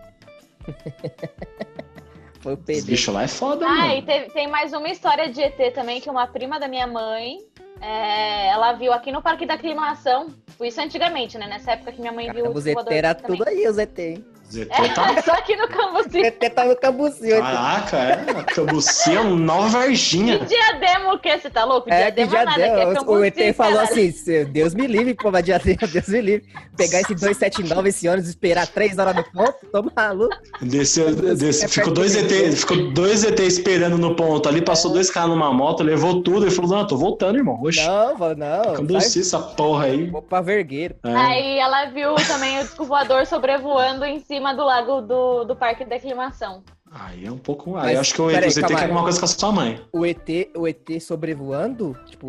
[2.41, 2.83] Foi o Esse PD.
[2.93, 4.07] bicho lá é foda, Ah, e mano.
[4.07, 7.39] teve- tem mais uma história de ET também, que uma prima da minha mãe,
[7.81, 10.29] é, ela viu aqui no Parque da Aclimação.
[10.61, 11.47] Isso antigamente, né?
[11.49, 13.39] Nessa época que minha mãe viu Caramba, os o ET era também.
[13.39, 14.25] tudo aí, os ET, hein?
[14.51, 15.23] ZT É, tá...
[15.23, 16.31] só aqui no Cambuci.
[16.55, 17.35] Tá no cambucinho.
[17.37, 17.41] ET.
[17.43, 18.43] Caraca, é.
[18.55, 20.39] Cambuci é uma nova Que Varginha.
[20.39, 21.37] diadema o quê?
[21.39, 21.91] Você tá louco?
[21.93, 22.77] É, que Diadema nada, diadema.
[22.77, 25.79] que é O- o Cambuci, ET falou assim: "Se- Deus me livre, pô, mas diadema,
[25.93, 26.47] Deus me livre.
[26.77, 30.37] Pegar esse 279, esse ônibus, esperar três horas no ponto, tô maluco.
[30.63, 34.93] Desceu, desceu, É ficou dois do ET, ficou dois ET esperando no ponto ali, passou
[34.93, 37.59] dois caras numa moto, levou tudo e falou: Não, tô voltando, irmão.
[37.63, 38.65] Oxi, Não, vou- não.
[38.65, 40.09] sai- Cambuci essa porra aí.
[40.09, 40.95] Vou pra vergueiro.
[41.05, 41.15] É.
[41.15, 45.85] Aí ela viu também o disco voador sobrevoando em cima do lago do, do Parque
[45.85, 46.63] da Aclimação.
[46.91, 47.77] Aí é um pouco.
[47.77, 48.83] Aí Mas, eu acho que o peraí, ET tem aí.
[48.85, 49.85] alguma coisa com a sua mãe.
[49.93, 51.99] O ET, o ET sobrevoando?
[52.07, 52.29] Tipo,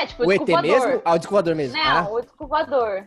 [0.00, 0.62] É, tipo, o ET disco voador.
[0.86, 1.02] mesmo?
[1.04, 1.76] Ah, o disco voador mesmo.
[1.76, 3.06] Não, Ah, o disco voador.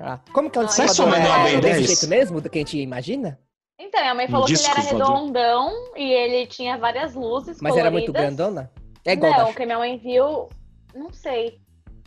[0.00, 0.18] ah.
[0.32, 1.86] Como que é o sua mãe não é É desse 10?
[1.86, 3.38] jeito mesmo do que a gente imagina?
[3.78, 7.76] Então, minha mãe Um falou que ele era redondão e ele tinha várias luzes Mas
[7.76, 8.36] era muito coloridas.
[8.36, 8.70] grandona?
[9.04, 10.48] É igual não, o que minha mãe viu,
[10.94, 11.58] não sei.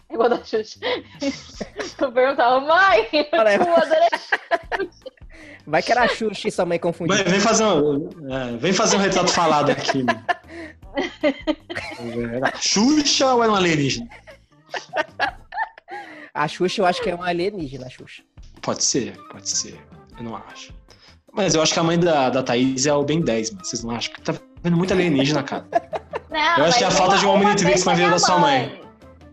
[0.09, 0.79] É igual da Xuxa.
[1.99, 3.57] Eu perguntava, mãe, aí.
[3.57, 4.09] o voador é
[5.65, 7.15] Vai que era a Xuxa e sua mãe confundiu.
[7.15, 10.05] Vem, vem fazer um, é, vem fazer um retrato falado aqui.
[12.33, 14.07] Era Xuxa ou era um alienígena?
[16.33, 18.23] A Xuxa eu acho que é uma alienígena, a Xuxa.
[18.61, 19.79] Pode ser, pode ser.
[20.17, 20.73] Eu não acho.
[21.31, 23.65] Mas eu acho que a mãe da, da Thaís é o Ben 10, mano.
[23.65, 24.13] Vocês não acham?
[24.23, 25.65] Tá vendo muito alienígena, cara.
[26.29, 28.37] Não, Eu acho que é a falta de um uma Omnitrix na vida da sua
[28.37, 28.81] mãe.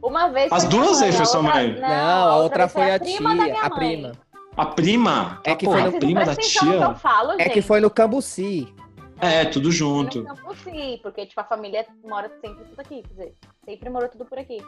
[0.02, 1.78] Uma vez As duas aí foi sua mãe?
[1.78, 3.78] Não, a outra foi a prima da tia, minha a mãe.
[3.78, 4.12] prima.
[4.60, 5.40] A prima?
[5.44, 6.74] É que porra, foi no- a prima não da no que tia.
[6.74, 8.72] eu falo, É que foi no Cambuci.
[9.18, 10.20] É, tudo junto.
[10.22, 14.24] No Cambuci, porque tipo, a família mora sempre tudo aqui, quer dizer, sempre morou tudo
[14.24, 14.58] por aqui.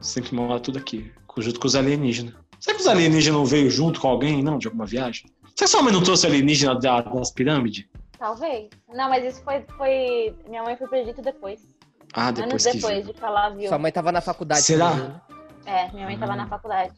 [0.00, 2.34] Sempre mora tudo aqui, junto com os alienígenas.
[2.60, 5.26] Será que os alienígenas não veio junto com alguém, não, de alguma viagem?
[5.54, 7.84] Será que sua mãe não trouxe alienígena da- das pirâmides?
[8.18, 8.68] Talvez.
[8.88, 9.62] Não, mas isso foi.
[9.76, 10.34] foi...
[10.48, 11.60] Minha mãe foi pro Egito depois.
[12.14, 13.68] Ah, Anos depois que depois de ela viu.
[13.68, 14.62] Sua mãe tava na faculdade.
[14.62, 14.90] Será?
[14.90, 15.20] também, né?
[15.66, 16.18] É, minha mãe Ah.
[16.20, 16.92] tava na faculdade.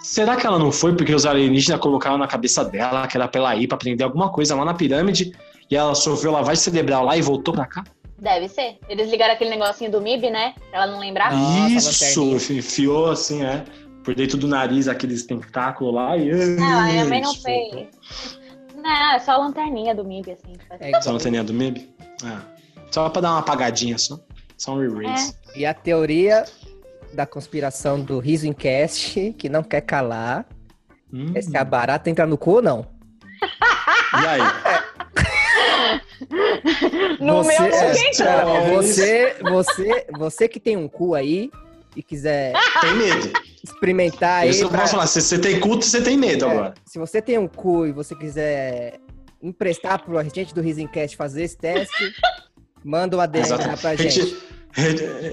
[0.00, 3.40] Será que ela não foi porque os alienígenas colocaram na cabeça dela que era pra
[3.40, 5.32] ela ir pra aprender alguma coisa lá na pirâmide
[5.70, 7.84] e ela sofreu lavagem cerebral lá e voltou pra cá?
[8.18, 8.78] Deve ser.
[8.88, 10.54] Eles ligaram aquele negocinho do MIB, né?
[10.70, 11.32] Pra ela não lembrar.
[11.68, 12.22] Isso!
[12.22, 12.58] lanterninha.
[12.58, 13.64] Enfiou assim, é.
[14.04, 16.30] Por dentro do nariz, aqueles tentáculos lá e.
[16.56, 17.88] Não, a minha mãe não fez.
[18.76, 20.52] Não, é só a lanterninha do MIB, assim.
[20.78, 21.90] É Só a do MIB?
[22.22, 22.42] Ah.
[22.90, 24.20] Só pra dar uma apagadinha só.
[24.56, 25.34] Só um re-raise.
[25.56, 26.44] E a teoria
[27.14, 30.46] da conspiração do Riso Cast, que não quer calar,
[31.12, 31.32] Hum.
[31.34, 32.86] é se a barata entra no cu ou não.
[33.42, 34.40] E aí?
[37.20, 37.92] No você, meu é,
[38.66, 41.50] É você, você, você que tem um cu aí
[41.96, 43.30] e quiser Tem medo.
[43.62, 45.06] experimentar aí, Isso eu pra- posso falar.
[45.06, 46.74] Se você tem culto, você tem medo É, agora.
[46.84, 48.98] se você tem um cu e você quiser
[49.42, 52.12] emprestar pro gente do Risencast fazer esse teste,
[52.82, 53.80] manda uma DM lá Exatamente.
[53.80, 54.20] pra gente.
[54.20, 54.36] Re-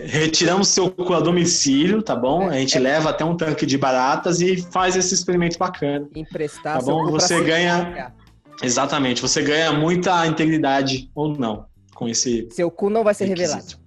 [0.05, 2.47] Retiramos seu cu a domicílio, tá bom?
[2.47, 2.79] A gente é.
[2.79, 6.07] leva até um tanque de baratas e faz esse experimento bacana.
[6.15, 8.13] Emprestar Tá seu bom, você ganha-
[8.61, 9.21] Exatamente.
[9.21, 11.65] Você ganha muita integridade ou não
[11.95, 13.55] com esse Seu cu não vai ser revelado.
[13.61, 13.81] requisito.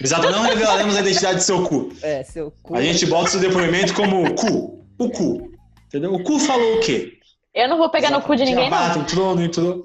[0.00, 1.90] Exato, não revelaremos a identidade do seu cu.
[2.02, 2.76] É, seu cu.
[2.76, 4.84] A gente bota seu depoimento como cu.
[4.98, 5.50] O cu.
[5.88, 6.14] Entendeu?
[6.14, 7.14] O cu falou o quê?
[7.52, 9.02] Eu não vou pegar no cu de ninguém, A barata não.
[9.02, 9.82] entrou, não entrou.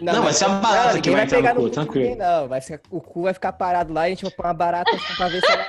[0.00, 2.16] Não, vai ser a barata não, que vai entrar pegar no cu, tranquilo.
[2.16, 4.54] não, vai ser, o cu vai ficar parado lá e a gente vai pôr uma
[4.54, 5.66] barata assim pra ver se ela...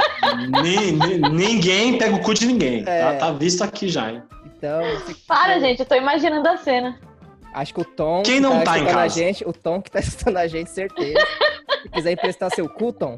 [0.62, 2.84] Ni- ni- ninguém pega o cu de ninguém.
[2.86, 3.02] É.
[3.14, 4.22] Tá, tá visto aqui já, hein?
[4.46, 7.00] Então, você- Para, gente, eu tô imaginando a cena.
[7.54, 9.16] acho que o Tom Quem que não tá, tá em escutando a casa?
[9.16, 11.20] gente, o Tom que tá escutando a gente, certeza.
[11.84, 13.18] Se quiser emprestar seu cu, Tom,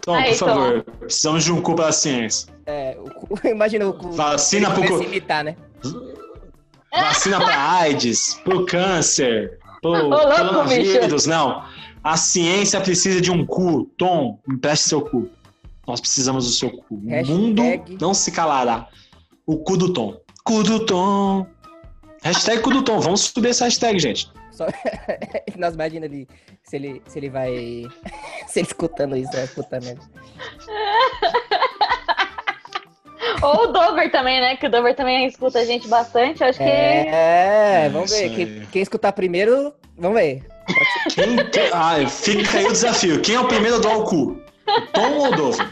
[0.00, 2.48] Tom, Aí, por favor, precisamos de um cu para a ciência.
[2.64, 4.10] É, o cu- imagina o cu.
[4.12, 5.56] Vacina pro cu- imitar, né?
[6.92, 11.28] Vacina para AIDS, pro câncer, Ô, louco.
[11.28, 11.64] Não.
[12.02, 13.84] A ciência precisa de um cu.
[13.98, 15.28] Tom, empreste seu cu.
[15.86, 16.94] Nós precisamos do seu cu.
[16.96, 17.62] O Hashtag- mundo
[18.00, 18.88] não se calará.
[19.46, 20.16] O cu do Tom.
[20.44, 21.46] Cu do Tom.
[22.22, 23.00] Hashtag cu do Tom.
[23.00, 24.30] Vamos subir essa hashtag, gente.
[24.52, 24.66] Só...
[25.56, 26.26] Nós imagina ele
[26.64, 27.50] se ele se ele vai
[28.48, 30.00] se ele escutando isso, é puta merda.
[33.42, 34.56] Ou o Dover também, né?
[34.56, 36.42] Que o Dover também escuta a gente bastante.
[36.44, 36.64] Acho que.
[36.64, 38.34] É, vamos Isso ver.
[38.34, 40.42] Quem, quem escutar primeiro, vamos ver.
[41.14, 43.20] Quem, quem- ah, fica aí o desafio.
[43.20, 44.42] Quem é o primeiro a doar o cu?
[44.66, 45.66] O Tom ou o Dover?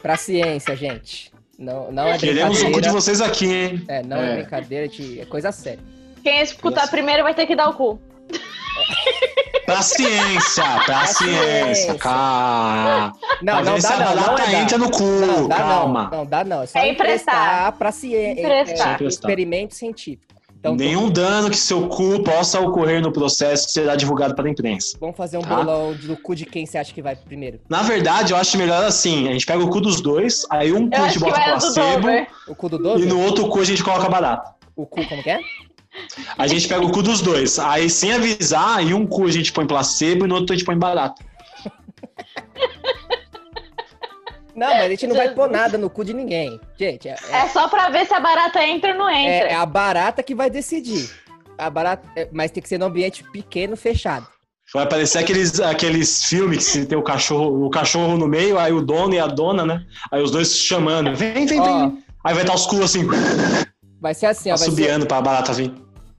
[0.00, 1.32] Pra ciência, gente.
[1.58, 3.84] Não, não é Queremos o cu de vocês aqui, hein?
[3.88, 4.36] É, não é, É.
[4.36, 5.78] brincadeira, de- é coisa séria.
[6.22, 6.90] Quem escutar Nossa.
[6.90, 8.00] primeiro vai ter que dar o cu.
[9.64, 11.74] Pra ciência, pra Pra ciência.
[11.74, 11.94] ciência.
[11.94, 13.12] Calma.
[13.42, 15.02] Não, Pra não dá a não, não barata é entra no cu.
[15.02, 16.08] Não, dá Calma.
[16.10, 16.18] não.
[16.18, 16.62] Não dá não.
[16.62, 17.72] É só É emprestar.
[17.72, 18.40] pra ciência.
[18.42, 18.94] Emprestar.
[18.94, 19.06] Emprestar.
[19.08, 20.32] experimento científico.
[20.58, 24.96] Então, Nenhum dano que seu cu possa ocorrer no processo será divulgado para a imprensa.
[25.00, 25.56] vamos fazer um Tá.
[25.56, 27.58] bolão do cu de quem você acha que vai primeiro.
[27.68, 30.88] Na verdade, eu acho melhor assim: a gente pega o cu dos dois, aí um
[30.88, 32.08] cu Eu a gente bota placebo.
[32.46, 33.08] O cu do e Dover?
[33.08, 34.54] no outro cu a gente coloca barata.
[34.76, 35.40] O cu, como que é?
[36.38, 39.52] A gente pega o cu dos dois, aí sem avisar, em um cu a gente
[39.52, 41.22] põe placebo e no outro a gente põe barata.
[44.54, 46.60] Não, mas a gente não vai pôr nada no cu de ninguém.
[46.78, 49.48] Gente, é, é- É só pra ver se a barata entra ou não é- entra.
[49.48, 51.10] é a barata que vai decidir.
[51.56, 54.26] A barata, é- mas tem que ser num ambiente pequeno, fechado.
[54.74, 58.72] Vai parecer aqueles, aqueles filmes que se tem o cachorro, o cachorro no meio, aí
[58.72, 59.84] o dono e a dona, né?
[60.10, 61.14] Aí os dois se chamando.
[61.14, 62.04] Vem, vem, Ó, vem.
[62.24, 63.06] Aí vai estar os cu assim,
[64.02, 64.52] vai ser assim, ó.
[64.52, 65.72] Vai ser, assobiando pra barata vir.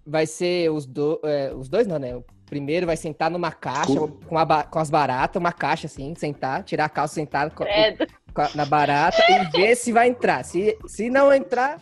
[0.07, 2.15] vai ser os, do, é, os dois, não, né?
[2.15, 3.93] O primeiro vai sentar numa caixa
[4.27, 7.63] com, a ba- com as baratas, uma caixa assim, sentar, tirar a calça, sentar com
[7.63, 10.43] a- na barata e ver se vai entrar.
[10.45, 11.77] Se, se não entrar,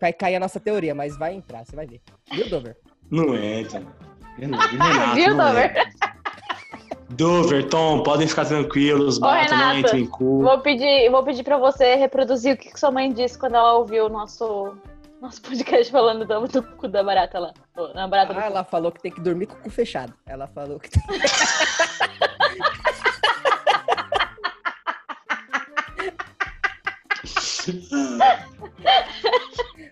[0.00, 2.00] vai cair a nossa teoria, mas vai entrar, você vai ver.
[2.32, 2.76] Viu, Dover?
[3.10, 3.82] Não entra.
[4.38, 5.74] Renato, Renato, Viu, não Dover?
[7.10, 10.42] Dover, Tom, podem ficar tranquilos, barata não Renato, entra em cu.
[10.42, 13.74] Vou pedir, vou pedir pra você reproduzir o que que sua mãe disse quando ela
[13.74, 14.74] ouviu o nosso,
[15.24, 17.54] nosso podcast falando do, do cu da barata lá.
[17.94, 20.12] Na barata Ah, ela falou que tem que dormir com o cu fechado.
[20.26, 20.90] Ela falou que.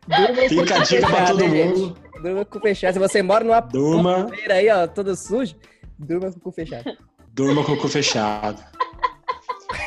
[0.08, 1.78] Durma com o Fica a cu dica pra fechado, todo hein, gente?
[1.78, 1.96] mundo.
[2.22, 2.92] Durma com o cu fechado.
[2.92, 5.56] Se você mora numa Durma, feira aí, ó, todo sujo,
[5.98, 6.96] durma com o cu fechado.
[7.32, 8.62] durma com o cu fechado.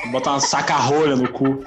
[0.03, 1.63] Vou botar uma saca-rolha no cu.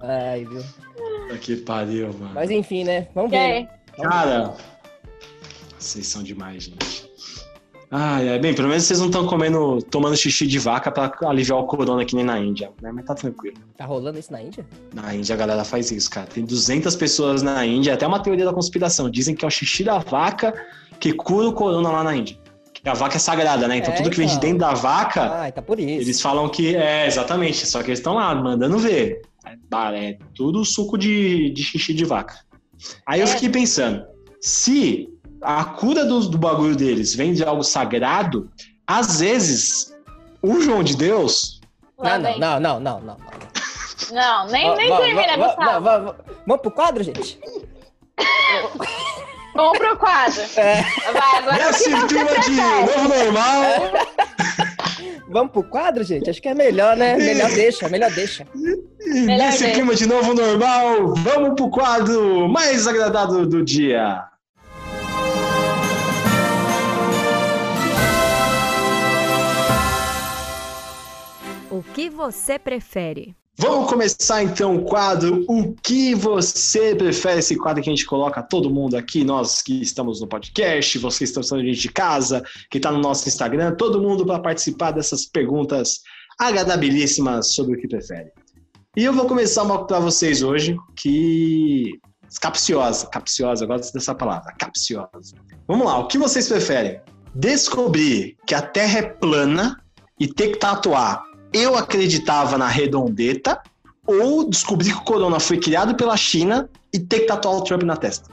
[0.00, 0.62] Ai, viu?
[0.96, 2.32] Puta Que pariu, mano.
[2.34, 3.08] Mas enfim, né?
[3.14, 3.48] Vamos E ver.
[3.62, 3.68] né?
[3.96, 4.08] Vamos ver.
[4.08, 4.54] Cara,
[5.78, 7.10] vocês são demais, gente.
[7.92, 11.58] Ai, ai, bem, pelo menos vocês não estão comendo, tomando xixi de vaca pra aliviar
[11.58, 12.92] o corona que nem na Índia, né?
[12.92, 13.56] Mas tá tranquilo.
[13.76, 14.64] Tá rolando isso na Índia?
[14.94, 16.28] Na Índia a galera faz isso, cara.
[16.28, 19.10] Tem 200 pessoas na Índia, até uma teoria da conspiração.
[19.10, 20.54] Dizem que é o xixi da vaca
[21.00, 22.38] que cura o corona lá na Índia.
[22.84, 23.76] A vaca é sagrada, né?
[23.76, 24.48] Então É, tudo que vem de então.
[24.48, 26.02] dentro da vaca, Ah, tá por isso.
[26.02, 27.66] eles falam que é exatamente.
[27.66, 29.20] Só que eles estão lá mandando ver.
[29.94, 32.34] É, tudo suco de, de xixi de vaca.
[33.06, 33.30] Aí eu É.
[33.30, 34.04] fiquei pensando,
[34.40, 35.08] se
[35.42, 38.50] a cura do, do bagulho deles vem de algo sagrado,
[38.86, 39.92] às vezes
[40.42, 41.60] o João de Deus
[41.98, 43.16] Não, não, não, não, não, não.
[44.12, 46.14] Não, nem, nem termina, Gustavo.
[46.46, 47.38] vamos pro quadro, gente?
[49.60, 50.40] Vamos pro quadro.
[50.56, 50.82] É.
[51.12, 53.62] Vai, agora Nesse você clima de novo normal,
[55.28, 56.30] Vamos pro quadro, gente?
[56.30, 57.16] Acho que é melhor, né?
[57.16, 58.46] Melhor deixa, melhor deixa.
[58.54, 64.24] e Melhor nesse clima de novo normal, vamos pro quadro mais agradável do dia.
[71.70, 73.36] O que você prefere?
[73.60, 77.40] Vamos começar então o quadro O que você prefere?
[77.40, 81.18] Esse quadro que a gente coloca todo mundo aqui, nós que estamos no podcast, vocês
[81.18, 84.38] que estão assistindo a gente de casa, que está no nosso Instagram, todo mundo para
[84.38, 86.00] participar dessas perguntas
[86.38, 88.32] agradabilíssimas sobre o que prefere.
[88.96, 92.00] E eu vou começar uma para vocês hoje, que
[92.40, 95.36] capciosa, capciosa, gosto dessa palavra, capciosa.
[95.68, 96.98] Vamos lá, o que vocês preferem?
[97.34, 99.76] Descobrir que a Terra é plana
[100.18, 103.60] e ter que tatuar eu acreditava na redondeta
[104.06, 107.82] ou descobrir que o corona foi criado pela China e ter que tatuar o Trump
[107.82, 108.28] na testa.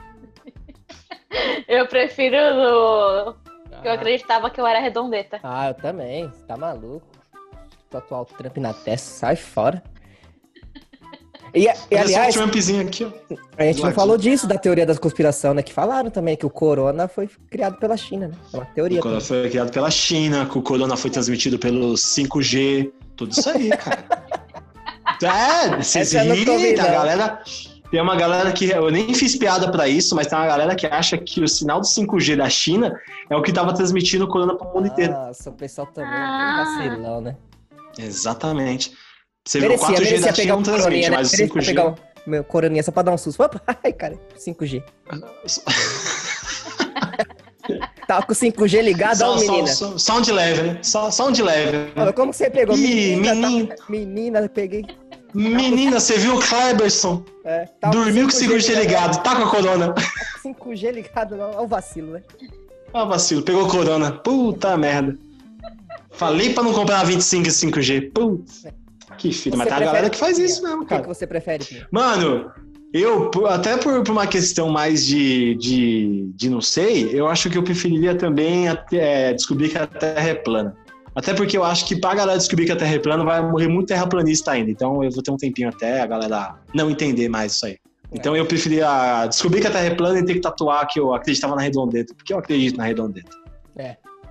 [1.68, 3.34] Eu prefiro do...
[3.82, 5.38] que eu Ah, acreditava que eu era redondeta.
[5.42, 6.26] Ah, eu também.
[6.28, 7.06] Você tá maluco?
[7.90, 9.82] Tatuar o Trump na testa, sai fora.
[11.54, 13.10] E, e o aliás, Trumpzinho aqui, ó.
[13.56, 15.62] a gente não falou disso da teoria da conspiração, né?
[15.62, 18.34] Que falaram também que o corona foi criado pela China, né?
[18.52, 18.98] É uma teoria.
[18.98, 23.50] O corona foi criado pela China, que o corona foi transmitido pelo 5G, tudo isso
[23.50, 24.04] aí, cara.
[25.22, 26.90] é, vocês riem, vendo, a não.
[26.92, 27.42] galera.
[27.90, 28.70] Tem uma galera que.
[28.70, 31.80] Eu nem fiz piada pra isso, mas tem uma galera que acha que o sinal
[31.80, 32.98] do 5G da China
[33.30, 35.12] é o que tava transmitindo o corona pro mundo inteiro.
[35.12, 36.64] Nossa, o pessoal também Ah.
[36.82, 37.36] é vacilão, né?
[37.98, 38.92] Exatamente.
[39.46, 41.16] Você Merecia, 4G merecia da China não transmite, né?
[41.16, 41.66] mas o Merecia 5G.
[41.66, 41.94] pegar
[42.26, 43.42] meu coroninha só pra dar um susto.
[43.42, 44.82] Opa, ai, cara, 5G.
[48.06, 49.66] Tava com o 5G ligado, Só, ó, só, menina.
[49.68, 50.78] só, só um de leve, né?
[50.82, 51.92] Só, só um de leve.
[51.94, 52.12] né?
[52.12, 52.76] Como você pegou?
[52.76, 53.66] Ih, menina, menino.
[53.68, 54.86] tá- menina, peguei.
[55.34, 57.22] Menina, você viu o Kleberson?
[57.44, 59.94] É, tava Dormiu com o 5G ligado, tá com a corona.
[60.42, 62.22] 5G ligado, não, olha o vacilo, né?
[62.94, 64.10] Ah, vacilo, pegou corona.
[64.12, 65.14] Puta merda.
[66.10, 68.10] Falei pra não comprar 25 e 5G.
[68.12, 68.64] Putz.
[69.18, 70.94] Que filho, mas Você tem a prefere- galera que faz isso mesmo, O que, que
[71.02, 71.06] cara.
[71.14, 71.86] você prefere, Pinho?
[71.90, 72.50] Mano,
[72.92, 77.58] eu, até por, por uma questão mais de, de, de não sei, eu acho que
[77.58, 80.74] eu preferiria também até, é, descobrir que a Terra é plana.
[81.14, 83.66] Até porque eu acho que pra galera descobrir que a Terra é plana vai morrer
[83.68, 84.70] muito terraplanista ainda.
[84.70, 87.76] Então eu vou ter um tempinho até a galera não entender mais isso aí.
[88.12, 91.12] Então eu preferia descobrir que a Terra é plana e ter que tatuar que eu
[91.12, 92.14] acreditava na redondeta.
[92.14, 93.30] Porque eu acredito na redondeta.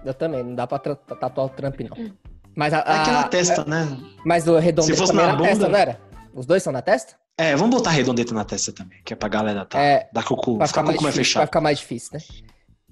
[0.05, 2.11] Eu também, não dá pra tatuar o Trump, não.
[2.55, 3.97] Mas a, É aqui na a- testa, né?
[4.25, 5.99] Mas o redondo Se fosse na na testa, bunda- não era?
[6.33, 7.15] Os dois são na testa?
[7.37, 9.79] É, vamos botar redondeta na testa também, que é pra galera tá.
[9.79, 11.45] É, Dar cocô, Vai ficar ficar, com o mais cu fechado.
[11.45, 12.19] ficar mais difícil, né?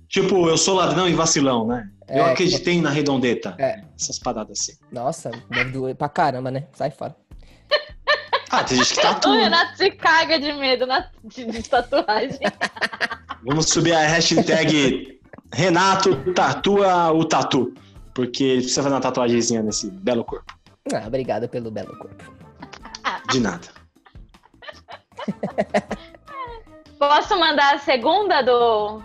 [0.07, 1.89] Tipo, eu sou ladrão e vacilão, né?
[2.07, 3.55] eu É, acreditei na redondeta.
[3.57, 3.81] É.
[3.99, 4.73] Essas paradas assim.
[4.91, 6.67] Nossa, deve doer pra caramba, né?
[6.73, 7.15] Sai fora.
[8.51, 9.35] Ah, tem gente que O tatua.
[9.35, 12.39] Renato se caga de medo na, de, de tatuagem.
[13.43, 15.19] Vamos subir a hashtag
[15.51, 17.73] Renato tatua o tatu.
[18.13, 20.53] Porque ele precisa fazer uma tatuagemzinha nesse belo corpo.
[20.93, 22.23] Ah, obrigado pelo belo corpo.
[23.31, 23.67] De nada.
[26.99, 29.01] Posso mandar a segunda do.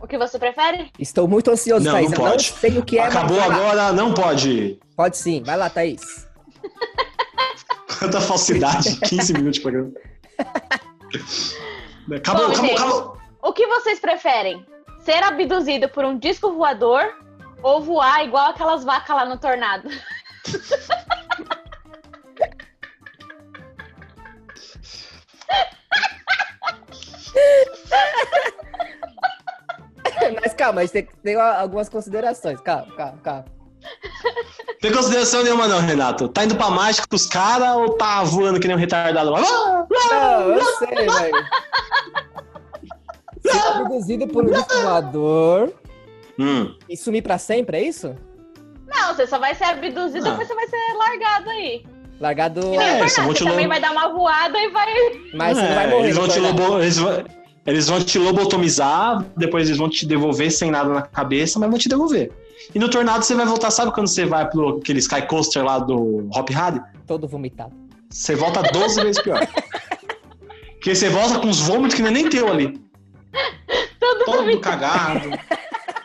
[0.00, 0.90] O que você prefere?
[0.98, 2.10] Estou muito ansioso, Não, Thaís.
[2.10, 2.52] não Eu não pode.
[2.52, 4.78] sei o que é, Acabou agora, não pode.
[4.94, 5.42] Pode sim.
[5.42, 6.26] Vai lá, Thaís.
[7.98, 9.92] Quanta falsidade, 15 minutos de programa.
[12.14, 12.74] Acabou, Bom, acabou, gente.
[12.74, 13.16] acabou.
[13.42, 14.64] O que vocês preferem?
[15.00, 17.04] Ser abduzido por um disco voador
[17.62, 19.88] ou voar igual aquelas vacas lá no tornado?
[30.40, 32.60] Mas calma, mas tem, tem algumas considerações.
[32.60, 33.44] Calma, calma, calma.
[34.80, 36.28] Tem consideração nenhuma não, Renato.
[36.28, 39.30] Tá indo pra mágica com os caras ou tá voando que nem um retardado?
[39.30, 39.86] Não,
[40.52, 41.46] eu sei, velho.
[43.46, 45.72] Ser abduzido por um disco voador
[46.38, 46.76] Hum.
[46.88, 48.14] e sumir pra sempre, é isso?
[48.86, 50.30] Não, você só vai ser abduzido Ah.
[50.30, 51.86] depois você vai ser largado aí.
[52.20, 52.74] Largado.
[52.80, 54.86] É, te você também vai dar uma voada e vai.
[55.34, 56.04] Mas você não É, vai morrer.
[56.04, 57.24] Eles vão, te lobo- eles, vão,
[57.66, 61.78] eles vão te lobotomizar, depois eles vão te devolver sem nada na cabeça, mas vão
[61.78, 62.32] te devolver.
[62.74, 65.78] E no tornado você vai voltar, sabe quando você vai pro aquele Sky Coaster lá
[65.78, 66.80] do Hop Harry?
[67.06, 67.72] Todo vomitado.
[68.10, 69.46] Você volta 12 vezes pior.
[70.72, 72.80] Porque você volta com os vômitos que não é nem teu ali.
[74.00, 75.30] Tudo Todo cagado.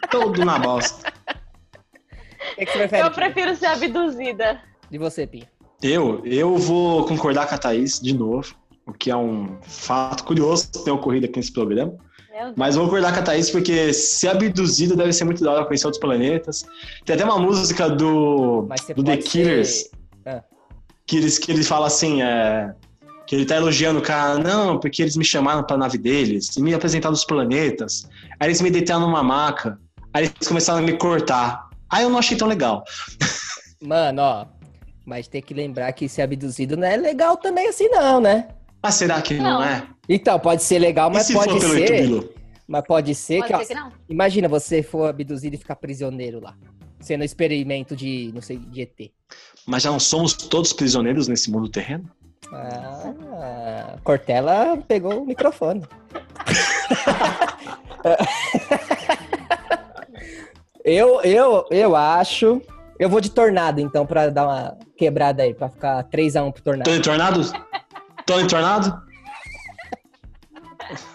[0.10, 1.12] todo na bosta.
[2.52, 3.04] O que, que você prefere?
[3.08, 4.60] Eu prefiro ser abduzida.
[4.90, 5.46] De você, Pinho.
[5.82, 8.54] Eu, eu vou concordar com a Thaís de novo,
[8.86, 11.94] o que é um fato curioso que tem ocorrido aqui nesse programa.
[12.56, 15.86] Mas vou concordar com a Thaís porque ser abduzido deve ser muito da hora conhecer
[15.86, 16.66] outros planetas.
[17.06, 19.90] Tem até uma música do, do The Killers ser-
[20.26, 20.44] Ah.
[21.06, 22.74] que, eles, que ele fala assim, é,
[23.28, 26.62] que ele tá elogiando o cara, não, porque eles me chamaram pra nave deles e
[26.64, 28.08] me apresentaram os planetas.
[28.40, 29.80] Aí eles me deitaram numa maca,
[30.14, 31.70] aí eles começaram a me cortar.
[31.92, 32.84] Aí eu não achei tão legal.
[33.82, 34.46] Mano, ó.
[35.06, 38.48] Mas tem que lembrar que ser abduzido não é legal também assim, não, né?
[38.82, 39.64] Mas será que não, Não.
[39.64, 39.88] é?
[40.10, 42.30] Então, pode ser legal, mas se pode ser.
[42.68, 43.92] Mas pode ser Pode que, ser que não.
[44.10, 46.56] Imagina você for abduzido e ficar prisioneiro lá.
[47.00, 49.12] Sendo experimento de, não sei, de ET.
[49.66, 52.10] Mas já não somos todos prisioneiros nesse mundo terreno?
[52.54, 55.84] Ah, Cortella pegou o microfone.
[60.84, 62.62] eu, eu, eu acho.
[63.02, 66.88] Eu vou de tornado, então, pra dar uma quebrada aí, pra ficar 3x1 pro tornado.
[66.88, 67.42] Tony Tornado?
[68.28, 69.02] Tony Tornado?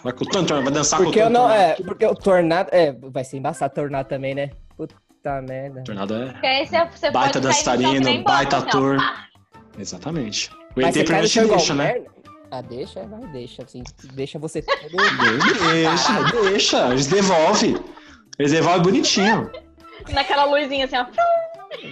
[0.03, 1.47] Vai com o Tornado, vai dançar Porque com o eu Tony não.
[1.47, 1.61] Tornado.
[1.61, 2.69] É, porque o tornado.
[2.73, 4.49] É, vai ser embaçado tornado também, né?
[4.75, 5.81] Puta merda.
[5.85, 6.31] Tornado é.
[6.33, 8.97] Porque aí você, você Baita dançarino, baita ator.
[9.79, 10.51] Exatamente.
[10.75, 11.83] O ET você cai no primeiro te chão igual deixa, né?
[11.85, 12.09] merda?
[12.51, 13.81] Ah, deixa, vai, deixa, assim.
[14.11, 14.61] Deixa você.
[15.71, 16.87] Deixa, deixa.
[16.89, 17.77] Eles devolvem.
[18.37, 19.49] Eles devolvem bonitinho.
[20.09, 21.05] Naquela luzinha assim, ó.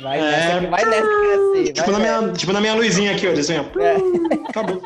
[0.01, 0.21] Vai É.
[0.21, 3.11] nessa, que- vai nessa, que é assim, Tipo vai na, minha, tipo na minha luzinha
[3.15, 3.29] aqui, ó.
[3.31, 3.79] Eles vêm, ó.
[3.79, 3.95] É.
[4.49, 4.81] Acabou.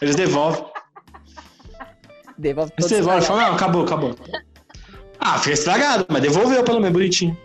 [0.00, 0.64] Eles devolvem.
[2.36, 3.22] Devolve Eles devolvem.
[3.22, 4.14] Falam, não, acabou, acabou.
[5.20, 7.36] Ah, fica estragado, mas devolveu pelo menos bonitinho.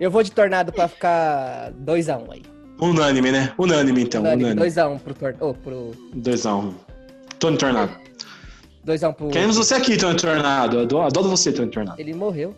[0.00, 2.42] Eu vou de tornado pra ficar 2x1 aí.
[2.80, 3.52] Unânime, né?
[3.56, 4.20] Unânime, então.
[4.22, 4.54] Unânime.
[4.60, 5.46] 2x1 pro tornado.
[5.46, 6.74] Oh, pro 2x1.
[7.38, 7.92] Tony Tornado.
[8.84, 9.28] 2x1 pro.
[9.28, 10.80] Queremos você aqui, Tony Tornado.
[10.80, 12.00] Adoro, adoro você, Tony Tornado.
[12.00, 12.54] Ele morreu.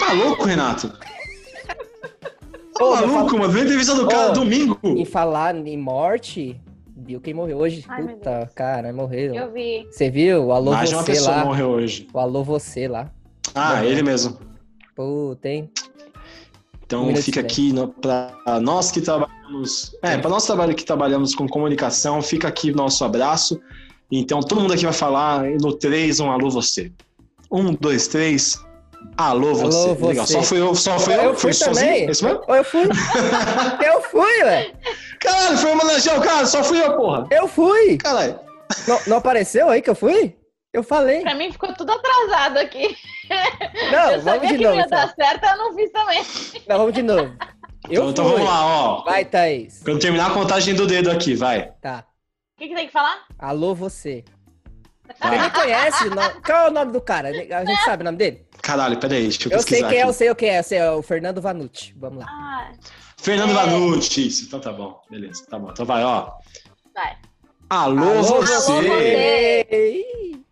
[0.00, 0.92] Tá louco, Renato?
[2.78, 3.52] Tá maluco, mano?
[3.52, 4.34] Vem entrevista do cara Ô.
[4.34, 4.78] domingo.
[4.84, 6.60] Em falar em morte,
[6.96, 7.84] viu quem morreu hoje?
[7.88, 9.34] Ai, Puta, cara, morreu.
[9.34, 9.86] Eu vi.
[9.90, 10.46] Você viu?
[10.46, 11.44] O alô Mais de uma você pessoa lá.
[11.44, 12.06] morreu hoje.
[12.12, 13.10] O alô você lá.
[13.54, 13.90] Ah, Morreu.
[13.90, 14.38] ele mesmo.
[14.94, 15.70] Puta, hein?
[16.84, 19.96] Então Um fica aqui no, pra nós que trabalhamos.
[20.02, 23.60] É, para nós trabalho que trabalhamos com comunicação, fica aqui nosso abraço.
[24.10, 26.92] Então todo mundo aqui vai falar e no 3, um alô você.
[27.50, 28.64] Um, dois, três.
[29.16, 29.94] Alô, você.
[29.94, 30.06] você.
[30.06, 30.26] Legal.
[30.26, 31.84] Só fui eu, só fui eu, Eu fui fui também.
[31.84, 32.10] sozinho.
[32.10, 32.44] Esse mesmo?
[32.48, 32.82] Eu fui.
[33.86, 34.74] eu fui, velho.
[35.20, 37.26] Caralho, foi homenagear o cara, só fui eu, porra.
[37.30, 37.96] Eu fui.
[37.98, 38.38] Caralho.
[38.86, 40.36] Não, não apareceu aí que eu fui?
[40.72, 41.22] Eu falei.
[41.22, 42.94] Pra mim ficou tudo atrasado aqui.
[43.90, 44.76] Não, eu vamos de que novo.
[44.76, 44.98] ia então.
[44.98, 46.22] dar certo, eu não fiz também.
[46.68, 47.34] Não, vamos de novo.
[47.88, 49.04] Eu Então, então vamos lá, ó.
[49.04, 49.80] Vai, Thaís.
[49.84, 51.70] Quando terminar a contagem do dedo aqui, vai.
[51.80, 52.04] Tá.
[52.56, 53.20] O que, que tem que falar?
[53.38, 54.24] Alô, você.
[55.06, 56.10] Você nem conhece?
[56.10, 56.40] Não...
[56.44, 57.28] Qual é o nome do cara?
[57.28, 58.45] A gente sabe o nome dele?
[58.66, 60.58] Caralho, peraí, deixa eu Eu sei pesquisar quem é, eu sei o que é.
[60.58, 61.94] Eu sei, é o Fernando Vanucci.
[61.96, 62.26] Vamos lá.
[62.28, 62.72] Ah,
[63.16, 63.54] Fernando É.
[63.54, 64.26] Vanucci.
[64.26, 65.00] Isso, então tá bom.
[65.08, 65.70] Beleza, tá bom.
[65.70, 66.32] Então vai, ó.
[66.92, 67.16] vai.
[67.70, 68.52] Alô, você.
[68.52, 69.66] Alô, você.
[69.70, 70.44] Ih.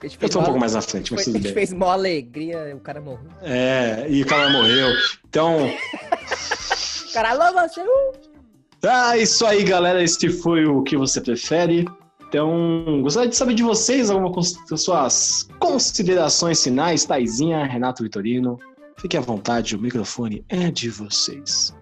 [0.00, 1.54] A gente Eu tô um pouco mais à frente, mas tudo A gente bem.
[1.54, 3.32] fez mó alegria, o cara morreu.
[3.42, 4.88] É, e o cara morreu.
[5.28, 7.82] Então, O cara, alô, você.
[8.80, 10.00] tá isso aí, galera.
[10.00, 11.84] Esse foi o que você prefere.
[12.28, 18.58] Então, gostaria de saber de vocês algumas cons- suas considerações finais, Taizinha, Renato Vitorino.
[18.98, 21.74] Fique à vontade, o microfone é de vocês.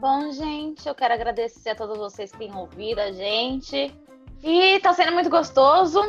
[0.00, 3.94] Bom, gente, eu quero agradecer a todos vocês que têm ouvido a gente.
[4.42, 6.00] E tá sendo muito gostoso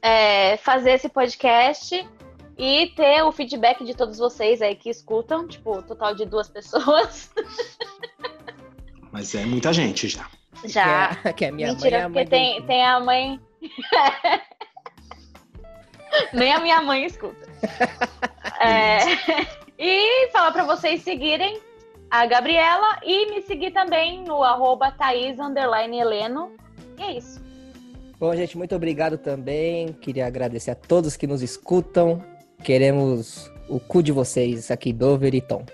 [0.00, 2.06] é, fazer esse podcast
[2.56, 7.30] e ter o feedback de todos vocês aí que escutam, tipo, total de duas pessoas.
[9.10, 10.28] Mas é muita gente já.
[10.64, 11.14] Já.
[11.16, 12.00] Que é, que é minha Mentira, mãe.
[12.00, 13.40] é porque do- tem, tem a mãe.
[16.32, 17.48] Nem a minha mãe escuta.
[18.62, 18.98] É,
[19.78, 21.58] E falar pra vocês seguirem
[22.10, 26.52] a Gabriela e me seguir também no arroba Thaís underline Heleno.
[26.98, 27.40] E é isso.
[28.18, 29.94] Bom, gente, muito obrigado também.
[29.94, 32.22] Queria agradecer a todos que nos escutam.
[32.62, 35.64] Queremos o cu de vocês aqui, Dover e Tom.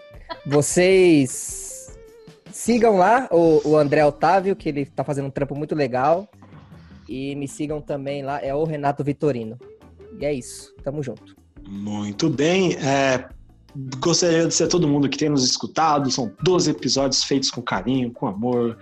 [0.46, 1.65] Vocês
[2.56, 6.28] sigam lá o, o André Otávio, que ele tá fazendo um trampo muito legal.
[7.08, 9.56] E me sigam também lá, é o Renato Vitorino.
[10.18, 11.36] E é isso, tamo junto.
[11.68, 12.74] Muito bem.
[12.74, 13.28] é,
[13.98, 16.10] gostaria de agradecer a todo mundo que tem nos escutado.
[16.10, 18.78] São 12 episódios feitos com carinho, com amor,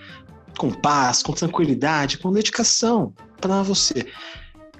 [0.57, 4.07] com paz, com tranquilidade, com dedicação para você.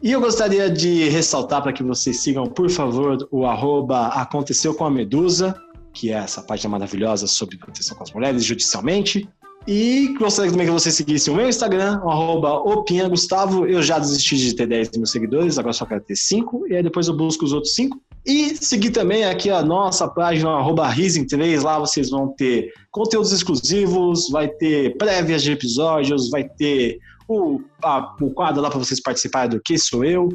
[0.03, 4.85] E eu gostaria de ressaltar para que vocês sigam, por favor, o arroba Aconteceu com
[4.85, 5.55] a Medusa,
[5.95, 9.29] que é essa página maravilhosa sobre proteção com as mulheres judicialmente.
[9.67, 13.65] E gostaria também que vocês seguissem o meu Instagram, o arroba Opinha Gustavo.
[13.67, 16.67] Eu já desisti de ter 10 mil seguidores, agora só quero ter 5.
[16.69, 17.99] E aí depois eu busco os outros 5.
[18.27, 21.63] E seguir também aqui a nossa página, arroba Rising3.
[21.63, 28.15] Lá vocês vão ter conteúdos exclusivos, vai ter prévias de episódios, vai ter o, a-
[28.21, 30.29] o quadro lá para vocês participarem do Que Sou Eu.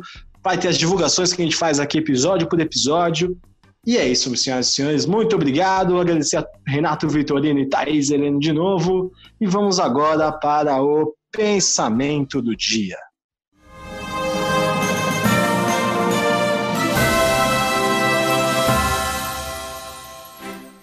[0.44, 3.38] Vai ter as divulgações que a gente faz aqui episódio por episódio.
[3.86, 5.06] E é isso, senhoras e senhores.
[5.06, 6.00] Muito obrigado.
[6.00, 9.12] Agradecer a Renato Vitorino e Thaís Heleno de novo.
[9.40, 12.98] E vamos agora para o pensamento do dia.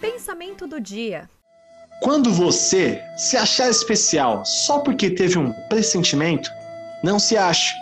[0.00, 1.28] Pensamento do dia.
[2.02, 6.50] Quando você se achar especial só porque teve um pressentimento,
[7.04, 7.74] não se ache.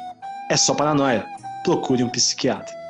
[0.50, 1.26] É só paranoia.
[1.64, 2.83] Procure um psiquiatra.